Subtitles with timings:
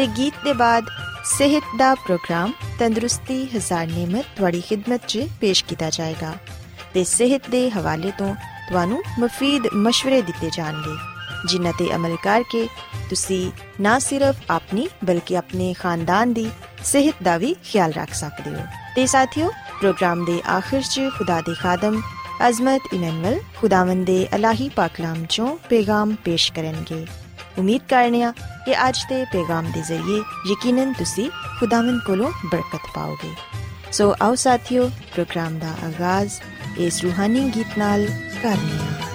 [0.00, 0.84] ਤੇ ਗੀਤ ਦੇ ਬਾਅਦ
[1.24, 6.32] ਸਿਹਤ ਦਾ ਪ੍ਰੋਗਰਾਮ ਤੰਦਰੁਸਤੀ ਹਜ਼ਾਰ ਨਿਮਤ ਤੁਹਾਡੀ ਖidmat 'ਚ ਪੇਸ਼ ਕੀਤਾ ਜਾਏਗਾ
[6.94, 8.34] ਤੇ ਸਿਹਤ ਦੇ ਹਵਾਲੇ ਤੋਂ
[8.68, 10.96] ਤੁਹਾਨੂੰ ਮਫੀਦ مشਵਰੇ ਦਿੱਤੇ ਜਾਣਗੇ,
[11.48, 12.66] ਜਿਨ੍ਹਾਂ ਤੇ ਅਮਲ ਕਰਕੇ
[13.10, 16.50] ਤੁਸੀਂ ਨਾ ਸਿਰਫ ਆਪਣੀ ਬਲਕਿ ਆਪਣੇ ਖਾਨਦਾਨ ਦੀ
[16.84, 18.66] ਸਿਹਤ ਦਾ ਵੀ ਖਿਆਲ ਰੱਖ ਸਕਦੇ ਹੋ।
[18.96, 22.02] ਤੇ ਸਾਥੀਓ, ਪ੍ਰੋਗਰਾਮ ਦੇ ਆਖਿਰ 'ਚ ਖੁਦਾ ਦੇ ਖਾਦਮ
[22.48, 27.06] ਅਜ਼ਮਤ ਇਮਨੁਅਲ ਖੁਦਾਵੰਦ ਦੇ ਅਲਾਹੀ ਪਾਕਲਾਮ ਚੋਂ ਪੈਗਾਮ ਪੇਸ਼ ਕਰਨਗੇ।
[27.58, 28.32] ਉਮੀਦ ਕਰਨੀਆ
[28.64, 33.34] ਕਿ ਅੱਜ ਦੇ ਪੈਗਾਮ ਦੇ ਜ਼ਰੀਏ ਯਕੀਨਨ ਤੁਸੀਂ ਖੁਦਾਵੰਦ ਕੋਲੋਂ ਬਰਕਤ ਪਾਓਗੇ
[33.92, 36.40] ਸੋ ਆਓ ਸਾਥੀਓ ਪ੍ਰੋਗਰਾਮ ਦਾ ਆਗਾਜ਼
[36.78, 38.06] ਇਸ ਰੂਹਾਨੀ ਗੀਤ ਨਾਲ
[38.42, 39.09] ਕਰਨੀ ਹੈ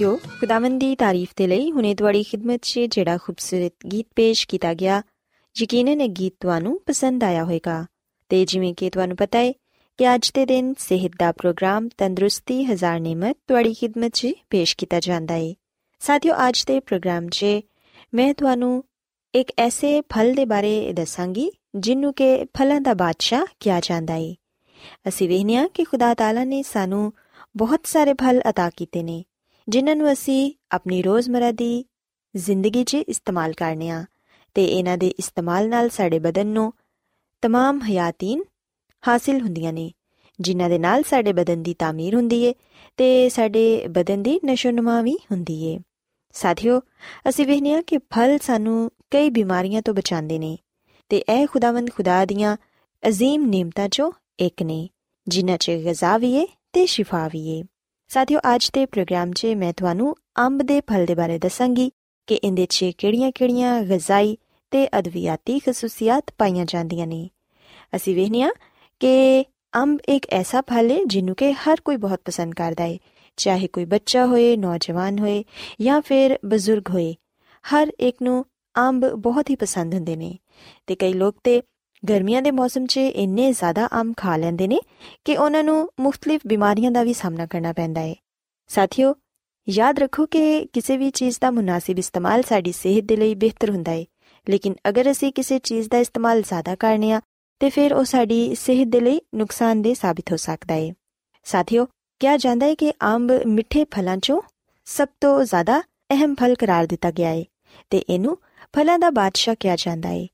[0.00, 4.72] ਸਾਥਿਓ ਖੁਦਾਵੰਦ ਦੀ ਤਾਰੀਫ ਤੇ ਲਈ ਹੁਨੇ ਤੁਹਾਡੀ ਖidmat 'ਚ ਜਿਹੜਾ ਖੂਬਸੂਰਤ ਗੀਤ ਪੇਸ਼ ਕੀਤਾ
[4.74, 5.02] ਗਿਆ
[5.56, 7.86] ਯਕੀਨਨ ਇਹ ਗੀਤ ਤੁਹਾਨੂੰ ਪਸੰਦ ਆਇਆ ਹੋਵੇਗਾ
[8.28, 9.52] ਤੇ ਜਿਵੇਂ ਕਿ ਤੁਹਾਨੂੰ ਪਤਾ ਹੈ
[9.98, 15.00] ਕਿ ਅੱਜ ਦੇ ਦਿਨ ਸਿਹਤ ਦਾ ਪ੍ਰੋਗਰਾਮ ਤੰਦਰੁਸਤੀ ਹਜ਼ਾਰ ਨਿਮਤ ਤੁਹਾਡੀ ਖidmat 'ਚ ਪੇਸ਼ ਕੀਤਾ
[15.00, 15.52] ਜਾਂਦਾ ਹੈ
[16.00, 17.44] ਸਾਥਿਓ ਅੱਜ ਦੇ ਪ੍ਰੋਗਰਾਮ 'ਚ
[18.14, 18.84] ਮੈਂ ਤੁਹਾਨੂੰ
[19.34, 24.34] ਇੱਕ ਐਸੇ ਫਲ ਦੇ ਬਾਰੇ ਦੱਸਾਂਗੀ ਜਿਹਨੂੰ ਕਿ ਫਲਾਂ ਦਾ ਬਾਦਸ਼ਾਹ ਕਿਹਾ ਜਾਂਦਾ ਹੈ
[25.08, 27.12] ਅਸੀਂ ਵੇਖਿਆ ਕਿ ਖੁਦਾ ਤਾਲਾ ਨੇ ਸਾਨੂੰ
[27.56, 29.24] ਬਹੁਤ ਸਾਰੇ ਫਲ عطا ਕੀਤੇ ਨੇ
[29.68, 31.84] ਜਿਨ੍ਹਾਂ ਨੂੰ ਅਸੀਂ ਆਪਣੀ ਰੋਜ਼ਮਰਾ ਦੀ
[32.36, 34.04] ਜ਼ਿੰਦਗੀ 'ਚ ਇਸਤੇਮਾਲ ਕਰਨੇ ਆ
[34.54, 36.72] ਤੇ ਇਹਨਾਂ ਦੇ ਇਸਤੇਮਾਲ ਨਾਲ ਸਾਡੇ ਬਦਨ ਨੂੰ
[37.46, 38.42] तमाम ਹਯਾਤੀਨ
[39.02, 39.92] ਹਾਸਿਲ ਹੁੰਦੀਆਂ ਨੇ
[40.40, 42.54] ਜਿਨ੍ਹਾਂ ਦੇ ਨਾਲ ਸਾਡੇ ਬਦਨ ਦੀ ਤਾਮੀਰ ਹੁੰਦੀ ਏ
[42.96, 45.78] ਤੇ ਸਾਡੇ ਬਦਨ ਦੀ ਨਸ਼ੋਨਮਾ ਵੀ ਹੁੰਦੀ ਏ
[46.32, 46.80] ਸਾਥੀਓ
[47.28, 50.58] ਅਸੀਂ ਵੇਖਿਆ ਕਿ ਫਲ ਸਾਨੂੰ ਕਈ ਬਿਮਾਰੀਆਂ ਤੋਂ ਬਚਾਉਂਦੇ ਨੇ
[51.08, 52.56] ਤੇ ਇਹ ਖੁਦਾਵੰਦ ਖੁਦਾ ਦੀਆਂ
[53.08, 54.88] عظیم ਨੇਮਤਾਂ 'ਚੋਂ ਇੱਕ ਨੇ
[55.28, 57.62] ਜਿਨ੍ਹਾਂ 'ਚ ਗਜ਼ਾ ਵੀ ਏ ਤੇ ਸ਼ਿਫਾ ਵੀ ਏ
[58.13, 61.91] ਸਾਥੀਓ, ਅੱਜ ਦੇ ਪ੍ਰੋਗਰਾਮ 'ਚ ਮੈਂ ਤੁਹਾਨੂੰ ਅੰਬ ਦੇ ਫਲ ਦੇ ਬਾਰੇ ਦੱਸਾਂਗੀ
[62.27, 64.37] ਕਿ ਇਹਦੇ 'ਚ ਕਿਹੜੀਆਂ-ਕਿਹੜੀਆਂ ਗਜ਼ਾਈ
[64.71, 67.29] ਤੇ ਅਦਵਿਆਤੀ ਖਸੂਸੀਅਤ ਪਾਈਆਂ ਜਾਂਦੀਆਂ ਨੇ।
[67.95, 68.49] ਅਸੀਂ ਵੇਖਿਆ
[68.99, 72.97] ਕਿ ਅੰਬ ਇੱਕ ਐਸਾ ਫਲ ਹੈ ਜਿਹਨੂੰ ਕਿ ਹਰ ਕੋਈ ਬਹੁਤ ਪਸੰਦ ਕਰਦਾ ਹੈ।
[73.37, 75.43] ਚਾਹੇ ਕੋਈ ਬੱਚਾ ਹੋਏ, ਨੌਜਵਾਨ ਹੋਏ
[75.81, 77.15] ਜਾਂ ਫਿਰ ਬਜ਼ੁਰਗ ਹੋਏ,
[77.63, 78.45] ਹਰ ਇੱਕ ਨੂੰ
[78.77, 80.37] ਅੰਬ ਬਹੁਤ ਹੀ ਪਸੰਦ ਹੁੰਦੇ ਨੇ।
[80.87, 81.61] ਤੇ ਕਈ ਲੋਕ ਤੇ
[82.03, 84.79] ਗਰਮੀਆਂ ਦੇ ਮੌਸਮ 'ਚ ਇੰਨੇ ਜ਼ਿਆਦਾ ਅੰਬ ਖਾ ਲੈਂਦੇ ਨੇ
[85.25, 88.15] ਕਿ ਉਹਨਾਂ ਨੂੰ ਮੁxtਲਿਫ ਬਿਮਾਰੀਆਂ ਦਾ ਵੀ ਸਾਹਮਣਾ ਕਰਨਾ ਪੈਂਦਾ ਹੈ
[88.69, 89.13] ਸਾਥੀਓ,
[89.67, 93.91] ਯਾਦ ਰੱਖੋ ਕਿ ਕਿਸੇ ਵੀ ਚੀਜ਼ ਦਾ ਮੁਨਾਸਿਬ ਇਸਤੇਮਾਲ ਸਾਡੀ ਸਿਹਤ ਦੇ ਲਈ ਬਿਹਤਰ ਹੁੰਦਾ
[93.91, 94.05] ਹੈ
[94.47, 97.21] ਲੇਕਿਨ ਅਗਰ ਅਸੀਂ ਕਿਸੇ ਚੀਜ਼ ਦਾ ਇਸਤੇਮਾਲ ਜ਼ਿਆਦਾ ਕਰਨੇ ਆ,
[97.61, 100.91] ਤੇ ਫਿਰ ਉਹ ਸਾਡੀ ਸਿਹਤ ਦੇ ਲਈ ਨੁਕਸਾਨਦੇਹ ਸਾਬਿਤ ਹੋ ਸਕਦਾ ਹੈ
[101.45, 101.85] ਸਾਥੀਓ,
[102.21, 104.41] ਕਿਹਾ ਜਾਂਦਾ ਹੈ ਕਿ ਅੰਬ ਮਿੱਠੇ ਫਲਾਂ 'ਚੋਂ
[104.87, 105.79] ਸਭ ਤੋਂ ਜ਼ਿਆਦਾ
[106.11, 107.43] ਅਹਿਮ ਫਲ ਕਰਾਰ ਦਿੱਤਾ ਗਿਆ ਹੈ
[107.89, 108.37] ਤੇ ਇਹਨੂੰ
[108.75, 110.27] ਫਲਾਂ ਦਾ ਬਾਦਸ਼ਾਹ ਕਿਹਾ ਜਾਂਦਾ ਹੈ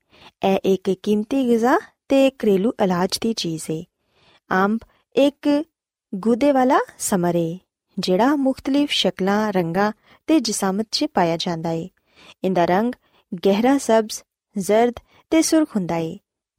[0.44, 1.78] ਇਹ ਇੱਕ ਕੀਮਤੀ ਗਿਜ਼ਾ
[2.10, 3.84] ਤੇ ਘਰੇਲੂ ਇਲਾਜ ਦੀ ਚੀਜ਼ ਹੈ
[4.52, 4.80] ਅੰਬ
[5.16, 5.64] ਇੱਕ
[6.14, 7.60] ਗੁਦੇ ਵਾਲਾ ਸਮਰੇ
[7.98, 9.92] ਜਿਹੜਾ ਮੁxtਲਿਫ ਸ਼ਕਲਾਂ, ਰੰਗਾਂ
[10.28, 11.88] ਤੇ ਜਿਸਮਤ 'ਚ ਪਾਇਆ ਜਾਂਦਾ ਹੈ
[12.44, 12.94] ਇਹਦਾ ਰੰਗ
[13.46, 14.22] ਗਹਿਰਾ ਸਬਜ਼,
[14.58, 14.94] ਜ਼ਰਦ
[15.30, 16.16] ਤੇ ਸੁਰਖ ਹੁੰਦਾ ਹੈ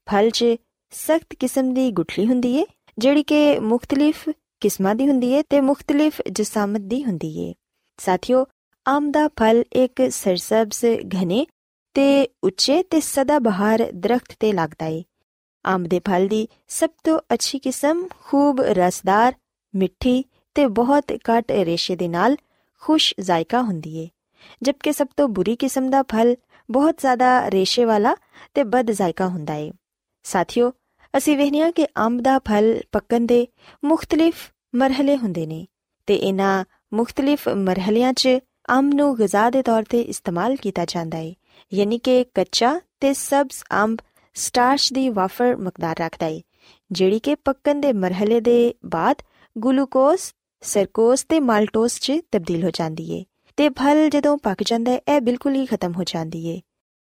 [0.06, 0.44] ਫਲ 'ਚ
[0.90, 2.64] ਸਖਤ ਕਿਸਮ ਦੀ ਗੁਠਲੀ ਹੁੰਦੀ ਹੈ
[2.98, 4.28] ਜਿਹੜੀ ਕਿ ਮੁxtਲਿਫ
[4.60, 7.52] ਕਿਸਮਾਂ ਦੀ ਹੁੰਦੀ ਹੈ ਤੇ ਮੁxtਲਿਫ ਜਿਸਮਤ ਦੀ ਹੁੰਦੀ ਹੈ
[7.98, 8.44] ਸਾਥੀਓ,
[8.86, 10.84] ਆਮ ਦਾ ਫਲ ਇੱਕ ਸਰਸਬਜ਼
[11.14, 11.46] ਘਨੇ
[11.98, 15.04] ਤੇ ਉੱਚੇ ਤੇ ਸਦਾ ਬਹਾਰ ਦਰਖਤ ਤੇ ਲੱਗਦਾ ਏ।
[15.66, 19.32] ਆਮ ਦੇ ਫਲ ਦੀ ਸਭ ਤੋਂ ਅੱਛੀ ਕਿਸਮ ਖੂਬ ਰਸਦਾਰ,
[19.74, 20.24] ਮਿੱਠੀ
[20.54, 22.36] ਤੇ ਬਹੁਤ ਘੱਟ ਰੇਸ਼ੇ ਦੇ ਨਾਲ
[22.80, 24.08] ਖੁਸ਼ ਜ਼ਾਇਕਾ ਹੁੰਦੀ ਹੈ
[24.62, 26.36] ਜਦਕਿ ਸਭ ਤੋਂ ਬੁਰੀ ਕਿਸਮ ਦਾ ਫਲ
[26.70, 28.16] ਬਹੁਤ ਜ਼ਿਆਦਾ ਰੇਸ਼ੇ ਵਾਲਾ
[28.54, 29.72] ਤੇ ਬਦ ਜ਼ਾਇਕਾ ਹੁੰਦਾ ਏ।
[30.22, 30.72] ਸਾਥੀਓ,
[31.16, 33.46] ਅਸੀਂ ਵੇਖਿਆ ਕਿ ਅੰਬ ਦਾ ਫਲ ਪੱਕਣ ਦੇ
[33.84, 35.66] ਮੁxtਲਿਫ ਮਰਹਲੇ ਹੁੰਦੇ ਨੇ
[36.06, 36.64] ਤੇ ਇਹਨਾਂ
[36.94, 38.28] ਮੁxtਲਿਫ ਮਰਹਲਿਆਂ 'ਚ
[38.70, 41.34] ਅੰਬ ਨੂੰ ਗਿਜ਼ਾ ਦੇ ਤੌਰ ਤੇ ਇਸਤੇਮਾਲ ਕੀਤਾ ਜਾਂਦਾ ਏ।
[41.74, 43.98] ਯਾਨੀ ਕਿ ਕੱਚਾ ਤੇ ਸਬਜ਼ ਅੰਬ
[44.34, 46.40] ਸਟਾਰਚ ਦੀ ਵਾਫਰ ਮਕਦਾਰ ਰੱਖਦਾ ਹੈ
[46.92, 49.16] ਜਿਹੜੀ ਕਿ ਪੱਕਣ ਦੇ ਮਰਹਲੇ ਦੇ ਬਾਅਦ
[49.64, 50.20] ਗਲੂਕੋਜ਼,
[50.60, 53.24] ਸਰਕੋਜ਼ ਤੇ ਮਾਲਟੋਸ 'ਚ ਤਬਦੀਲ ਹੋ ਜਾਂਦੀ ਏ
[53.56, 56.60] ਤੇ ਫਲ ਜਦੋਂ ਪੱਕ ਜਾਂਦਾ ਹੈ ਇਹ ਬਿਲਕੁਲ ਹੀ ਖਤਮ ਹੋ ਜਾਂਦੀ ਏ।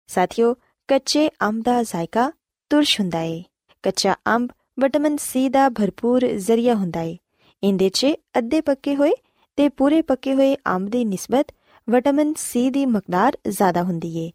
[0.07, 0.55] ਸਾਥੀਓ,
[0.89, 2.33] ਕੱਚੇ ਅੰਬ ਦਾ ਜ਼ਾਇਕਾ
[2.71, 3.45] ਤੁਰਸ਼ ਹੁੰਦਾ ਏ।
[3.83, 7.19] ਕੱਚਾ ਅੰਬ ਵਿਟਾਮਿਨ ਸੀ ਦਾ ਭਰਪੂਰ ਜ਼ਰੀਆ ਹੁੰਦਾ ਏ।
[7.65, 8.07] ਇਹਦੇ 'ਚ
[8.39, 9.13] ਅੱਧੇ ਪੱਕੇ ਹੋਏ
[9.57, 11.47] ਤੇ ਪੂਰੇ ਪੱਕੇ ਹੋਏ ਅੰਬ ਦੀ ਨਿਸਬਤ
[11.89, 14.31] ਵਿਟਾਮਿਨ ਸੀ ਦੀ ਮਕਦਾਰ ਜ਼ਿਆਦਾ ਹੁੰਦੀ ਏ।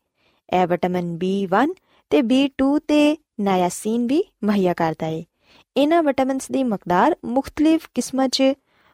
[0.54, 1.74] ਇਹ ਵਿਟਾਮਿਨ B1
[2.10, 5.24] ਤੇ B2 ਤੇ ਨਾਇਆਸੀਨ ਵੀ ਮੁਹੱਈਆ ਕਰਦਾ ਹੈ
[5.78, 8.44] ਇਹਨਾਂ ਵਿਟਾਮਿਨਸ ਦੀ ਮਕਦਾਰ ਮੁxtਲਿਫ ਕਿਸਮਾਂ 'ਚ,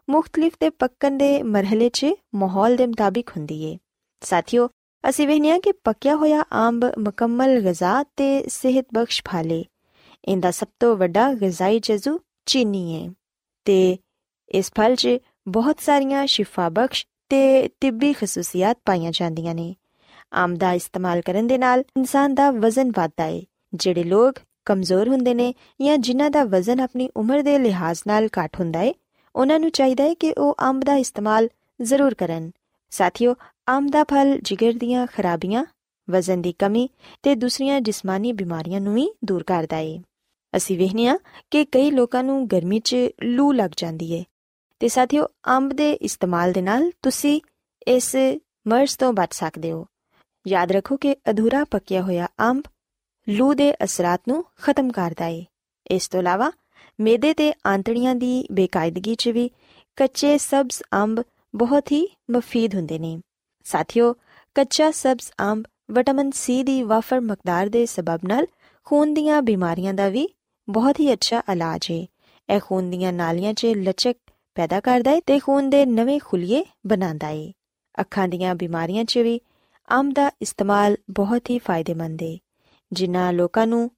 [0.10, 2.06] ਮੁxtਲਿਫ ਤੇ ਪੱਕਣ ਦੇ ਮਰਹਲੇ 'ਚ
[2.36, 3.78] ਮਾਹੌਲ ਦੇ ਮੁਤਾਬਿਕ ਹੁੰਦੀ ਹੈ
[4.22, 4.70] ਸਾਥੀਓ,
[5.10, 9.66] ਅਸੀਂ ਵੇਖਿਆ ਕਿ ਪੱਕਿਆ ਹੋਇਆ ਆਂਬ ਮੁਕੰਮਲ ਗਿਜ਼ਾ ਤੇ ਸਿਹਤ ਬਖਸ਼ ਫਾਲੇ।
[10.26, 13.14] ਇਹਦਾ ਸਭ ਤੋਂ ਵੱਡਾ ਗਿਜ਼ਾਈ ਜਜ਼ੂ ਚੀਨੀ ਹੈ
[13.66, 13.98] ਤੇ
[14.52, 19.76] ਇਸ ਫਲ 'ਚ ਬਹੁਤ ਸਾਰੀਆਂ ਸ਼ਿਫਾ ਬਖਸ਼ ਤੇ ਤਿੱਬੀ ਖਸੂਸੀਅਤ ਪਾਈਆਂ ਜਾਂਦੀਆਂ ਨੇ।
[20.38, 23.42] ਅੰਬ ਦਾ ਇਸਤੇਮਾਲ ਕਰਨ ਦੇ ਨਾਲ ਇਨਸਾਨ ਦਾ ਵਜ਼ਨ ਵਧਦਾ ਹੈ
[23.74, 28.60] ਜਿਹੜੇ ਲੋਕ ਕਮਜ਼ੋਰ ਹੁੰਦੇ ਨੇ ਜਾਂ ਜਿਨ੍ਹਾਂ ਦਾ ਵਜ਼ਨ ਆਪਣੀ ਉਮਰ ਦੇ ਲਿਹਾਜ਼ ਨਾਲ ਘੱਟ
[28.60, 28.94] ਹੁੰਦਾ ਹੈ
[29.36, 31.50] ਉਹਨਾਂ ਨੂੰ ਚਾਹੀਦਾ ਹੈ ਕਿ ਉਹ ਅੰਬ ਦਾ ਇਸਤੇਮਾਲ
[31.82, 32.52] ਜ਼ਰੂਰ ਕਰਨ।
[32.92, 33.36] ਸਾਥੀਓ
[33.70, 35.66] ਅੰਬ ਦਾ ਫਲ ਜਿਗਰ ਦੀਆਂ ਖਰਾਬੀਆਂ,
[36.10, 36.90] ਵਜ਼ਨ ਦੀ ਕਮੀ
[37.24, 40.02] ਤੇ ਦੂਸਰੀਆਂ ਜਿਸਮਾਨੀ ਬਿਮਾਰੀਆਂ ਨੂੰ ਵੀ ਦੂਰ ਕਰਦਾ ਹੈ
[40.54, 41.18] ਅਸੀਂ ਵੇਖਿਆ
[41.52, 44.24] ਕਿ ਕਈ ਲੋਕਾਂ ਨੂੰ ਗਰਮੀ 'ਚ ਲੂ ਲੱਗ ਜਾਂਦੀ ਹੈ
[44.80, 47.42] ਤੇ ਸਾਥੀਓ ਅੰਬ ਦੇ ਇਸਤੇਮਾਲ ਦੇ ਨਾਲ ਤੁਸੀਂ
[47.88, 48.16] ਇਸ
[48.68, 49.86] ਮਰਜ਼ ਤੋਂ ਬਚ ਸਕਦੇ ਹੋ।
[50.46, 52.64] ਯਾਦ ਰੱਖੋ ਕਿ ਅਧੂਰਾ ਪੱਕਿਆ ਹੋਇਆ ਅੰਬ
[53.28, 55.44] ਲੂ ਦੇ ਅਸਰਾਂ ਨੂੰ ਖਤਮ ਕਰਦਾ ਹੈ
[55.92, 56.52] ਇਸ ਤੋਂ ਇਲਾਵਾ
[57.00, 59.50] ਮੇਦੇ ਤੇ ਆਂਤੜੀਆਂ ਦੀ ਬੇਕਾਇਦਗੀ 'ਚ ਵੀ
[59.98, 61.24] ਕੱਚੇ ਸਬਜ਼ ਅੰਬ
[61.54, 63.20] ਬਹੁਤ ਹੀ ਮਫੀਦ ਹੁੰਦੇ ਨੇ
[63.66, 64.14] ਸਾਥੀਓ
[64.56, 68.48] ਕੱਚਾ ਸਬਜ਼ ਅੰਬ ਵਿਟਾਮਿਨ ਸੀ ਦੀ ਵਾਫਰ ਮਕਦਾਰ ਦੇ ਸਬਬ ਨਾਲ
[68.88, 70.28] ਖੂਨ ਦੀਆਂ ਬਿਮਾਰੀਆਂ ਦਾ ਵੀ
[70.68, 72.06] ਬਹੁਤ ਹੀ ਅੱਛਾ ਇਲਾਜ ਹੈ
[72.50, 74.18] ਇਹ ਖੂਨ ਦੀਆਂ ਨਾਲੀਆਂ 'ਚ ਲਚਕ
[74.58, 77.52] ਪੈਦਾ ਕਰਦਾ ਹੈ ਤੇ ਖੂਨ ਦੇ ਨਵੇਂ ਖੁਲੀਏ ਬਣਾਉਂਦਾ ਹੈ
[78.02, 79.40] ਅੱਖਾਂ ਦੀਆਂ ਬਿਮਾਰੀਆਂ 'ਚ ਵੀ
[79.88, 82.38] ਅੰਬ ਦਾ ਇਸਤੇਮਾਲ ਬਹੁਤ ਹੀ ਫਾਇਦੇਮੰਦ ਹੈ
[82.92, 83.90] ਜਿਨ੍ਹਾਂ ਲੋਕਾਂ ਨੂੰ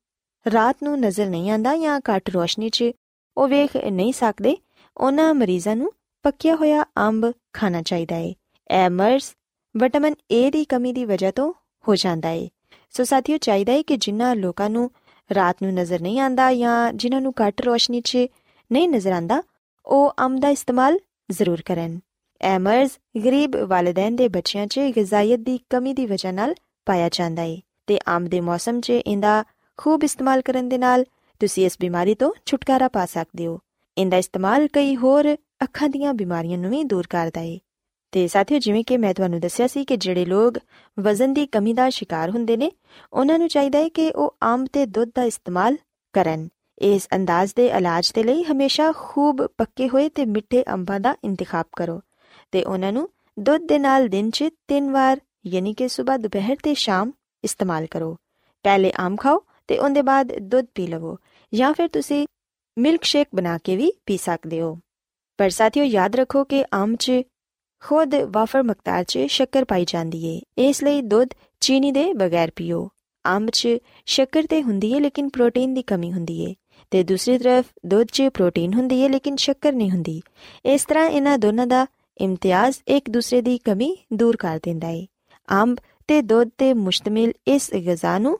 [0.45, 2.91] ਰਾਤ ਨੂੰ ਨਜ਼ਰ ਨਹੀਂ ਆਂਦਾ ਜਾਂ ਘੱਟ ਰੋਸ਼ਨੀ 'ਚ
[3.37, 4.55] ਉਹ ਵੇਖ ਨਹੀਂ ਸਕਦੇ,
[4.97, 5.91] ਉਹਨਾਂ ਮਰੀਜ਼ਾਂ ਨੂੰ
[6.25, 8.33] ਪੱਕਿਆ ਹੋਇਆ ਅੰਬ ਖਾਣਾ ਚਾਹੀਦਾ ਹੈ
[8.69, 9.25] ਇਹ ਮਰਜ਼
[9.75, 11.53] ਵਿਟਾਮਿਨ ਏ ਦੀ ਕਮੀ ਦੀ ਵਜ੍ਹਾ ਤੋਂ
[11.87, 12.47] ਹੋ ਜਾਂਦਾ ਹੈ
[12.93, 14.89] ਸੋ ਸਾਥੀਓ, ਚਾਹੀਦਾ ਹੈ ਕਿ ਜਿਨ੍ਹਾਂ ਲੋਕਾਂ ਨੂੰ
[15.29, 18.17] ਰਾਤ ਨੂੰ ਨਜ਼ਰ ਨਹੀਂ ਆਂਦਾ ਜਾਂ ਜਿਨ੍ਹਾਂ ਨੂੰ ਘੱਟ ਰੋਸ਼ਨੀ 'ਚ
[18.71, 19.41] ਨਹੀਂ ਨਜ਼ਰ ਆਂਦਾ
[19.85, 20.99] ਉਹ ਅੰਬ ਦਾ ਇਸਤੇਮਾਲ
[21.31, 21.99] ਜ਼ਰੂਰ ਕਰਨ।
[22.43, 22.91] ਇਹ ਮਰਜ਼
[23.25, 27.57] ਗਰੀਬ ਵਾਲਿਦੈਨ ਦੇ ਬੱਚਿਆਂ 'ਚ ਗਿਜ਼ਾਇਤ ਦੀ ਕਮੀ ਦੀ ਵਜ੍ਹਾ ਨਾਲ ਪਾਇਆ ਜਾਂਦਾ ਹੈ
[27.87, 29.43] ਤੇ ਅੰਬ ਦੇ ਮੌਸਮ 'ਚ ਇਹਦਾ
[29.77, 31.05] ਖੂਬ ਇਸਤੇਮਾਲ ਕਰਨ ਦੇ ਨਾਲ
[31.41, 33.59] ਤੁਸੀਂ ਇਸ ਬਿਮਾਰੀ ਤੋਂ ਛੁਟਕਾਰਾ ਪਾ ਸਕਦੇ ਹੋ।
[33.97, 35.33] ਇਹਦਾ ਇਸਤੇਮਾਲ ਕਈ ਹੋਰ
[35.63, 37.57] ਅੱਖਾਂ ਦੀਆਂ ਬਿਮਾਰੀਆਂ ਨੂੰ ਵੀ ਦੂਰ ਕਰਦਾ ਹੈ
[38.11, 40.57] ਤੇ ਸਾਥੀਓ, ਜਿਵੇਂ ਕਿ ਮੈਂ ਤੁਹਾਨੂੰ ਦੱਸਿਆ ਸੀ ਕਿ ਜਿਹੜੇ ਲੋਕ
[40.99, 42.71] ਵਜ਼ਨ ਦੀ ਕਮੀ ਦਾ ਸ਼ਿਕਾਰ ਹੁੰਦੇ ਨੇ,
[43.13, 45.77] ਉਹਨਾਂ ਨੂੰ ਚਾਹੀਦਾ ਹੈ ਕਿ ਉਹ ਅੰਬ ਤੇ ਦੁੱਧ ਦਾ ਇਸਤੇਮਾਲ
[46.13, 46.47] ਕਰਨ।
[46.81, 51.65] ਇਸ ਅੰਦਾਜ਼ ਦੇ ਇਲਾਜ ਦੇ ਲਈ ਹਮੇਸ਼ਾ ਖੂਬ ਪੱਕੇ ਹੋਏ ਤੇ ਮਿੱਠੇ ਅੰਬਾਂ ਦਾ ਇੰਤਖਾਬ
[51.75, 52.01] ਕਰੋ।
[52.53, 56.73] ਤੇ ਉਹਨਾਂ ਨੂੰ ਦੁੱਧ ਦੇ ਨਾਲ ਦਿਨ 'ਚ ਤਿੰਨ ਵਾਰ, ਯਾਨੀ ਕਿ ਸਵੇਰ ਦੁਪਹਿਰ ਤੇ
[56.73, 57.11] ਸ਼ਾਮ
[57.43, 58.17] ਇਸਤੇਮਾਲ ਕਰੋ।
[58.63, 61.17] ਪਹਿਲੇ ਆਮ ਖਾਓ ਤੇ ਉਹਦੇ ਬਾਅਦ ਦੁੱਧ ਪੀ ਲਵੋ,
[61.53, 62.27] ਜਾਂ ਫਿਰ ਤੁਸੀਂ
[62.77, 64.79] ਮਿਲਕ ਸ਼ੇਕ ਬਣਾ ਕੇ ਵੀ ਪੀ ਸਕਦੇ ਹੋ।
[65.37, 67.11] ਪਰ ਸਾਥੀਓ, ਯਾਦ ਰੱਖੋ ਕਿ ਆਮ 'ਚ
[67.83, 71.29] ਖੁਦ ਵਾਫਰ ਮਕਤਾਰ 'ਚ ਸ਼ੱਕਰ ਪਾਈ ਜਾਂਦੀ ਏ। ਇਸ ਲਈ ਦੁੱਧ
[71.59, 72.89] ਚੀਨੀ ਦੇ ਬਗੈਰ ਪੀਓ।
[73.25, 73.67] ਆਮ 'ਚ
[74.05, 76.55] ਸ਼ੱਕਰ ਤੇ ਹੁੰਦੀ ਏ, ਲੇਕਿਨ ਪ੍ਰੋਟੀਨ ਦੀ ਕਮੀ ਹੁੰਦੀ ਏ।
[76.91, 80.21] ਤੇ ਦੂਸਰੀ ਤਰਫ ਦੁੱਧ 'ਚ ਪ੍ਰੋਟੀਨ ਹੁੰਦੀ ਏ, ਲੇਕਿਨ ਸ਼ੱਕਰ ਨਹੀਂ ਹੁੰਦੀ।
[80.65, 81.87] ਇਸ ਤਰ੍ਹਾਂ ਇਹਨਾਂ ਦੋਨਾਂ ਦਾ
[82.23, 85.05] ਇਮਤਿਆਜ਼ ਇੱਕ ਦੂਸਰੇ ਦੀ ਕਮੀ ਦੂਰ ਕਰ ਦਿੰਦਾ ਏ।
[85.49, 85.77] ਅੰਬ
[86.07, 88.37] ਤੇ ਦੁੱਧ ਤੇ ਮੁਸ਼ਤਮਿਲ ਇਸ ਗਿਜ਼ਾ ਨੂੰ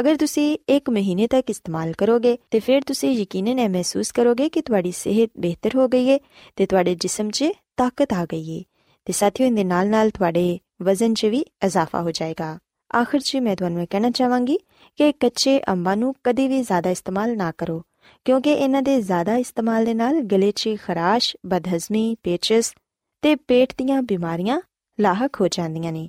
[0.00, 4.62] ਅਗਰ ਤੁਸੀਂ 1 ਮਹੀਨੇ ਤੱਕ ਇਸਤੇਮਾਲ ਕਰੋਗੇ ਤੇ ਫਿਰ ਤੁਸੀਂ ਯਕੀਨਨ ਇਹ ਮਹਿਸੂਸ ਕਰੋਗੇ ਕਿ
[4.62, 6.18] ਤੁਹਾਡੀ ਸਿਹਤ ਬਿਹਤਰ ਹੋ ਗਈ ਹੈ
[6.56, 7.44] ਤੇ ਤੁਹਾਡੇ ਜਿਸਮ 'ਚ
[7.76, 8.62] ਤਾਕਤ ਆ ਗਈ ਹੈ
[9.06, 12.58] ਤੇ ਸਾਥੀਓ ਇਹਦੇ ਨਾਲ-ਨਾਲ ਤੁਹਾਡੇ ਵਜ਼ਨ 'ਚ ਵੀ ਇਜ਼ਾਫਾ ਹੋ ਜਾਏਗਾ।
[12.90, 14.58] ਆਖਰ 'ਚ ਮੈਂ ਤੁਹਾਨੂੰ ਇਹ ਕਹਿਣਾ ਚਾਹਾਂਗੀ
[14.98, 17.82] ਕਿ ਕੱਚੇ ਅੰਬਾਂ ਨੂੰ ਕਦੇ ਵੀ ਜ਼ਿਆਦਾ ਇਸਤੇਮਾਲ ਨਾ ਕਰੋ
[18.24, 22.74] ਕਿਉਂਕਿ ਇਹਨਾਂ ਦੇ ਜ਼ਿਆਦਾ ਇਸਤੇਮਾਲ ਦੇ ਨਾਲ ਗਲੇ 'ਚ ਖਰਾਸ਼, ਬਦਹਜ਼ਮੀ, ਪੇਚਸ
[23.22, 24.60] ਤੇ ਪੇਟ ਦੀਆਂ ਬਿਮਾਰੀਆਂ
[24.98, 26.08] ਲਾਹਕ ਹੋ ਜਾਂਦੀਆਂ ਨੇ।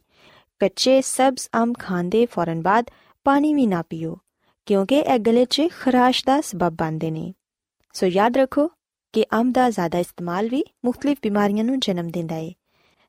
[0.59, 2.89] ਕੱਚੇ ਸਬਜ਼ ਅੰਬ ਖਾਣ ਦੇ ਫੌਰਨ ਬਾਅਦ
[3.25, 4.17] ਪਾਣੀ ਵੀ ਨਾ ਪੀਓ,
[4.65, 7.33] ਕਿਉਂਕਿ ਇਹ ਗਲੇ 'ਚ ਖਰਾਸ਼ ਦਾ ਸਬਬ ਬਣਦੇ ਨੇ।
[7.93, 8.67] ਸੋ ਯਾਦ ਰੱਖੋ
[9.13, 12.51] ਕਿ ਅੰਬ ਦਾ ਜ਼ਿਆਦਾ ਇਸਤੇਮਾਲ ਵੀ ਮੁxtਲਿਫ ਬਿਮਾਰੀਆਂ ਨੂੰ ਜਨਮ ਦਿੰਦਾ ਹੈ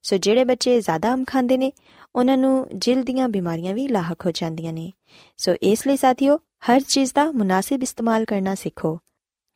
[0.02, 1.73] ਸੋ ਜਿਹੜੇ ਬੱਚੇ ਜ਼ਿਆਦਾ ਅੰਬ ਖਾਂਦੇ ਨੇ,
[2.14, 4.92] ਉਹਨਾਂ ਨੂੰ ਜਿਲਦ ਦੀਆਂ ਬਿਮਾਰੀਆਂ ਵੀ ਲਾਹਕ ਹੋ ਜਾਂਦੀਆਂ ਨੇ।
[5.37, 8.99] ਸੋ ਇਸ ਲਈ ਸਾਥੀਓ, ਹਰ ਚੀਜ਼ ਦਾ ਮੁਨਾਸਿਬ ਇਸਤੇਮਾਲ ਕਰਨਾ ਸਿੱਖੋ।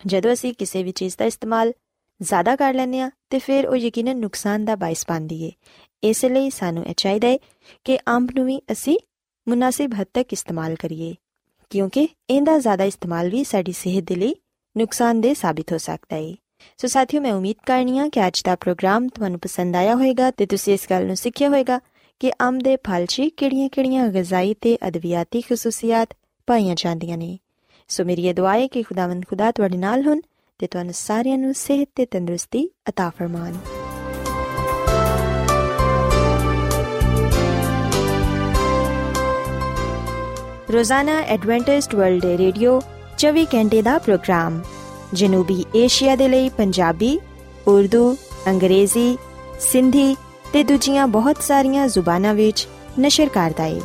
[0.07, 1.73] ਜਦੋਂ ਅਸੀਂ ਕਿਸੇ ਵੀ ਚੀਜ਼ ਦਾ ਇਸਤੇਮਾਲ
[2.23, 5.53] ਜ਼ਿਆਦਾ ਕਰ ਲੈਂਦੇ ਆ ਤੇ ਫਿਰ ਉਹ ਯਕੀਨਨ ਨੁਕਸਾਨ ਦਾ ਬਾਇਸ ਬਣਦੀ ਏ।
[6.03, 7.39] ਇਸ ਲਈ ਸਾਨੂੰ ਇਹ ਚਾਹੀਦਾ ਹੈ
[7.85, 8.99] ਕਿ ਅੰਬ ਨੂੰ ਵੀ ਅਸੀਂ
[9.49, 11.15] ਮੁਨਾਸਿਬ ਹੱਦ ਤੱਕ ਇਸਤੇਮਾਲ ਕਰੀਏ,
[11.71, 14.35] ਕਿਉਂਕਿ ਇਹਦਾ ਜ਼ਿਆਦਾ ਇਸਤੇਮਾਲ ਵੀ ਸਾਡੀ ਸਿਹਤ ਦੇ ਲਈ
[14.77, 16.35] ਨੁਕਸਾਨਦੇਹ ਸਾਬਿਤ ਹੋ ਸਕਦਾ ਹੈ
[16.79, 20.47] ਸੋ ਸਾਥੀਓ, ਮੈਂ ਉਮੀਦ ਕਰਨੀ ਆ ਕਿ ਅੱਜ ਦਾ ਪ੍ਰੋਗਰਾਮ ਤੁਹਾਨੂੰ ਪਸੰਦ ਆਇਆ ਹੋਵੇਗਾ ਤੇ
[20.47, 21.81] ਤੁਸੀਂ ਇਸ ਗੱਲ ਨੂੰ ਸਿੱਖਿਆ ਹੋਵੇਗਾ
[22.21, 26.17] ਕਿ ਅੰਬ ਦੇ ਫਲ 'ਚ ਕਿਹੜੀਆਂ-ਕਿਹੜੀਆਂ ਗਜ਼ਾਈ ਤੇ ਅਦਵਿਆਤੀ ਖਸੂਸੀਅਤ
[26.47, 27.39] ਪਾਈਆਂ ਜਾਂਦੀਆਂ ਨੇ।
[27.89, 30.21] ਸੋ ਮੇਰੀ ਇਹ ਦੁਆ ਹੈ ਕਿ ਖੁਦਾਵੰਦ ਖੁਦਾ ਤੁਹਾਡੇ ਨਾਲ ਹੋਣ
[30.60, 33.58] ਤੇ ਤੁਹਾਨੂੰ ਸਾਰਿਆਂ ਨੂੰ ਸਿਹਤ ਤੇ ਤੰਦਰੁਸਤੀ عطا ਫਰਮਾਨ
[40.72, 42.82] ਰੋਜ਼ਾਨਾ ਐਡਵੈਂਟਿਸਟ ਵਰਲਡ ਰੇਡੀਓ
[43.26, 44.62] 24 ਘੰਟੇ ਦਾ ਪ੍ਰੋਗਰਾਮ
[45.14, 47.20] ਜਨੂਬੀ ਏਸ਼ੀਆ ਦੇ ਲਈ ਪੰਜਾਬੀ
[47.68, 48.16] ਉਰਦੂ
[48.48, 49.18] ਅੰਗਰੇਜ਼ੀ
[49.60, 50.16] ਸਿੰਧੀ
[50.54, 52.68] ਤੇ ਦੂਜੀਆਂ ਬਹੁਤ ਸਾਰੀਆਂ ਜ਼ੁਬਾਨਾਂ ਵਿੱਚ
[53.00, 53.80] ਨਸ਼ਰ ਕਰਦਾ ਹੈ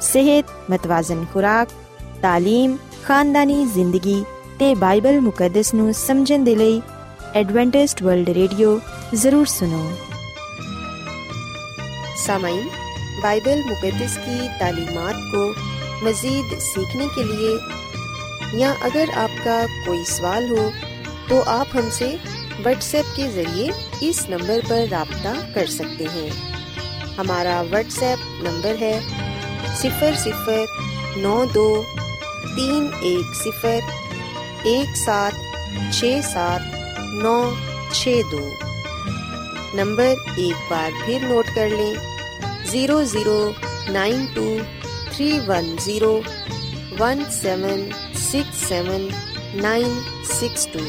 [0.00, 1.68] ਸਿਹਤ ਮਤਵਾਜ਼ਨ ਖੁਰਾਕ
[2.24, 2.76] تعلیم
[4.59, 6.79] تے بائبل مقدس نو سمجھن دے لئی
[7.33, 8.77] ایڈوانٹسٹ ورلڈ ریڈیو
[9.13, 9.83] ضرور سنو
[12.25, 12.67] سامعین
[13.21, 15.45] بائبل مقدس کی تعلیمات کو
[16.03, 17.55] مزید سیکھنے کے لیے
[18.53, 20.69] یا اگر آپ کا کوئی سوال ہو
[21.29, 22.15] تو آپ ہم سے
[22.65, 23.69] واٹس ایپ کے ذریعے
[24.01, 26.29] اس نمبر پر رابطہ کر سکتے ہیں
[27.17, 28.99] ہمارا واٹس ایپ نمبر ہے
[29.75, 30.63] صفر صفر
[31.17, 31.67] نو دو
[32.55, 33.79] تین ایک صفر
[34.63, 35.31] ایک سات
[35.93, 36.61] چھ سات
[37.23, 37.53] نو
[37.91, 38.49] چھ دو۔
[39.73, 41.93] نمبر ایک بار پھر نوٹ کر لیں۔
[42.65, 43.51] Zero zero
[43.89, 44.57] nine two
[45.11, 46.21] three one zero
[46.99, 49.07] one seven six seven
[49.55, 50.79] nine six two.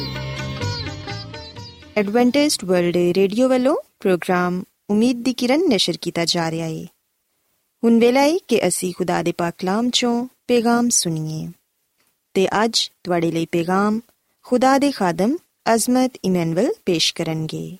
[1.95, 6.85] Adventist world radio والوں، پروگرام امید دی کرن نشر کیتا جا رہا ہے۔
[7.83, 11.60] ہن ویلا کہ اسی خدا دے پاک کلام چوں پیغام سنیے۔
[12.35, 14.01] ਤੇ ਅੱਜ ਤੁਹਾਡੇ ਲਈ ਪੈਗਾਮ
[14.43, 15.37] ਖੁਦਾ ਦੇ ਖਾਦਮ
[15.75, 17.77] ਅਜ਼ਮਤ ਇਮਨੁਅਲ ਪੇਸ਼ ਕਰਨਗੇ।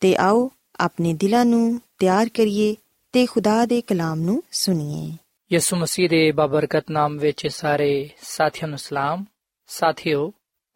[0.00, 2.76] ਤੇ ਆਓ ਆਪਣੇ ਦਿਲਾਂ ਨੂੰ ਤਿਆਰ ਕਰੀਏ
[3.12, 5.16] ਤੇ ਖੁਦਾ ਦੇ ਕਲਾਮ ਨੂੰ ਸੁਣੀਏ।
[5.52, 9.24] ਯਿਸੂ ਮਸੀਹ ਦੇ ਬਾਬਰਕਤ ਨਾਮ ਵਿੱਚ ਸਾਰੇ ਸਾਥੀਆਂ ਨੂੰ ਸਲਾਮ।
[9.66, 10.32] ਸਾਥਿਓ,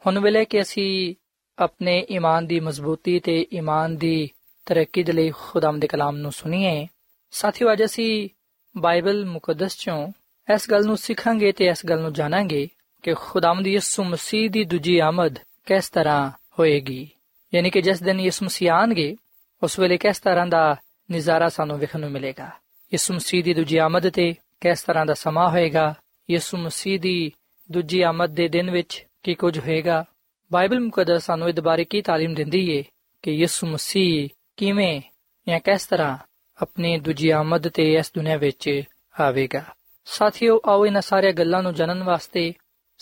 [0.06, 1.14] ਹੁਣ ਵੇਲੇ ਕਿ ਅਸੀਂ
[1.58, 4.30] ਆਪਣੇ ਈਮਾਨ ਦੀ ਮਜ਼ਬੂਤੀ ਤੇ ਈਮਾਨ ਦੀ
[4.66, 6.86] ਤਰੱਕੀ ਦੇ ਲਈ ਖੁਦਾਮ ਦੇ ਕਲਾਮ ਨੂੰ ਸੁਣੀਏ,
[7.30, 8.28] ਸਾਥਿਓ ਅੱਜ ਅਸੀਂ
[8.76, 10.12] ਬਾਈਬਲ ਮੁਕੱਦਸ ਚੋਂ
[10.54, 12.68] ਇਸ ਗੱਲ ਨੂੰ ਸਿੱਖਾਂਗੇ ਤੇ ਇਸ ਗੱਲ ਨੂੰ ਜਾਣਾਂਗੇ
[13.03, 17.07] ਕਿ ਖੁਦਾਮ ਦੀ ਯਿਸੂ ਮਸੀਹ ਦੀ ਦੂਜੀ ਆਮਦ ਕਿਸ ਤਰ੍ਹਾਂ ਹੋਏਗੀ
[17.53, 19.15] ਯਾਨੀ ਕਿ ਜਿਸ ਦਿਨ ਯਿਸੂ ਮਸੀਹ ਆਣਗੇ
[19.61, 20.75] ਉਸ ਵੇਲੇ ਕਿਸ ਤਰ੍ਹਾਂ ਦਾ
[21.11, 22.49] ਨਜ਼ਾਰਾ ਸਾਨੂੰ ਵੇਖਣ ਨੂੰ ਮਿਲੇਗਾ
[22.91, 25.93] ਯਿਸੂ ਮਸੀਹ ਦੀ ਦੂਜੀ ਆਮਦ ਤੇ ਕਿਸ ਤਰ੍ਹਾਂ ਦਾ ਸਮਾਂ ਹੋਏਗਾ
[26.29, 27.31] ਯਿਸੂ ਮਸੀਹ ਦੀ
[27.69, 30.05] ਦੂਜੀ ਆਮਦ ਦੇ ਦਿਨ ਵਿੱਚ ਕੀ ਕੁਝ ਹੋਏਗਾ
[30.51, 32.83] ਬਾਈਬਲ ਮੁਕੱਦਸ ਸਾਨੂੰ ਇਹ ਬਾਰੇ ਕੀ تعلیم ਦਿੰਦੀ ਏ
[33.23, 35.01] ਕਿ ਯਿਸੂ ਮਸੀਹ ਕਿਵੇਂ
[35.47, 36.17] ਜਾਂ ਕਿਸ ਤਰ੍ਹਾਂ
[36.59, 38.83] ਆਪਣੀ ਦੂਜੀ ਆਮਦ ਤੇ ਇਸ ਦੁਨੀਆਂ ਵਿੱਚ
[39.19, 39.63] ਆਵੇਗਾ
[40.07, 42.53] ਸਾਥੀਓ ਆਓ ਇਹਨਾਂ ਸਾਰੀਆਂ ਗੱਲਾਂ ਨੂੰ ਜਾਣਨ ਵਾਸਤੇ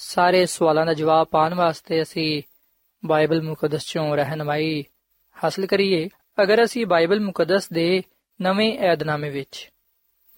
[0.02, 2.42] ਸਾਰੇ ਸਵਾਲਾਂ ਦਾ ਜਵਾਬ ਪਾਣ ਵਾਸਤੇ ਅਸੀਂ
[3.04, 4.84] ਬਾਈਬਲ ਮੁਕੱਦਸ ਚੋਂ ਰਹਿਨਮਾਈ
[5.44, 6.08] ਹਾਸਲ ਕਰੀਏ।
[6.42, 8.02] ਅਗਰ ਅਸੀਂ ਬਾਈਬਲ ਮੁਕੱਦਸ ਦੇ
[8.42, 9.70] ਨਵੇਂ ਏਧਨਾਮੇ ਵਿੱਚ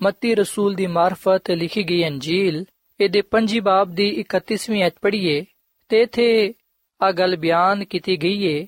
[0.03, 2.65] ਮੱਤੀ ਰਸੂਲ ਦੀ ਮਾਰਫਤ ਲਿਖੀ ਗਈ ਅੰਜੀਲ,
[3.01, 5.45] ਇਹਦੇ 5 ਬਾਬ ਦੀ 31ਵੀਂ ਅਧ ਪੜ੍ਹੀਏ
[5.89, 6.55] ਤੇ ਇਥੇ
[7.03, 8.67] ਆ ਗੱਲ ਬਿਆਨ ਕੀਤੀ ਗਈ ਏ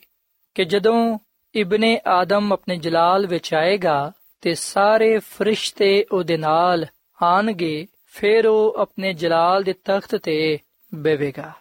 [0.55, 1.19] ਕਿ ਜਦੋਂ
[1.55, 6.87] ਇਬਨੇ ਆਦਮ ਆਪਣੇ ਜਲਾਲ ਵਿੱਚ ਆਏਗਾ ਤੇ ਸਾਰੇ ਫਰਿਸ਼ਤੇ ਉਹਦੇ ਨਾਲ
[7.23, 10.59] ਆਣਗੇ, ਫਿਰ ਉਹ ਆਪਣੇ ਜਲਾਲ ਦੇ ਤਖਤ ਤੇ
[10.95, 11.53] ਬੈਵੇਗਾ।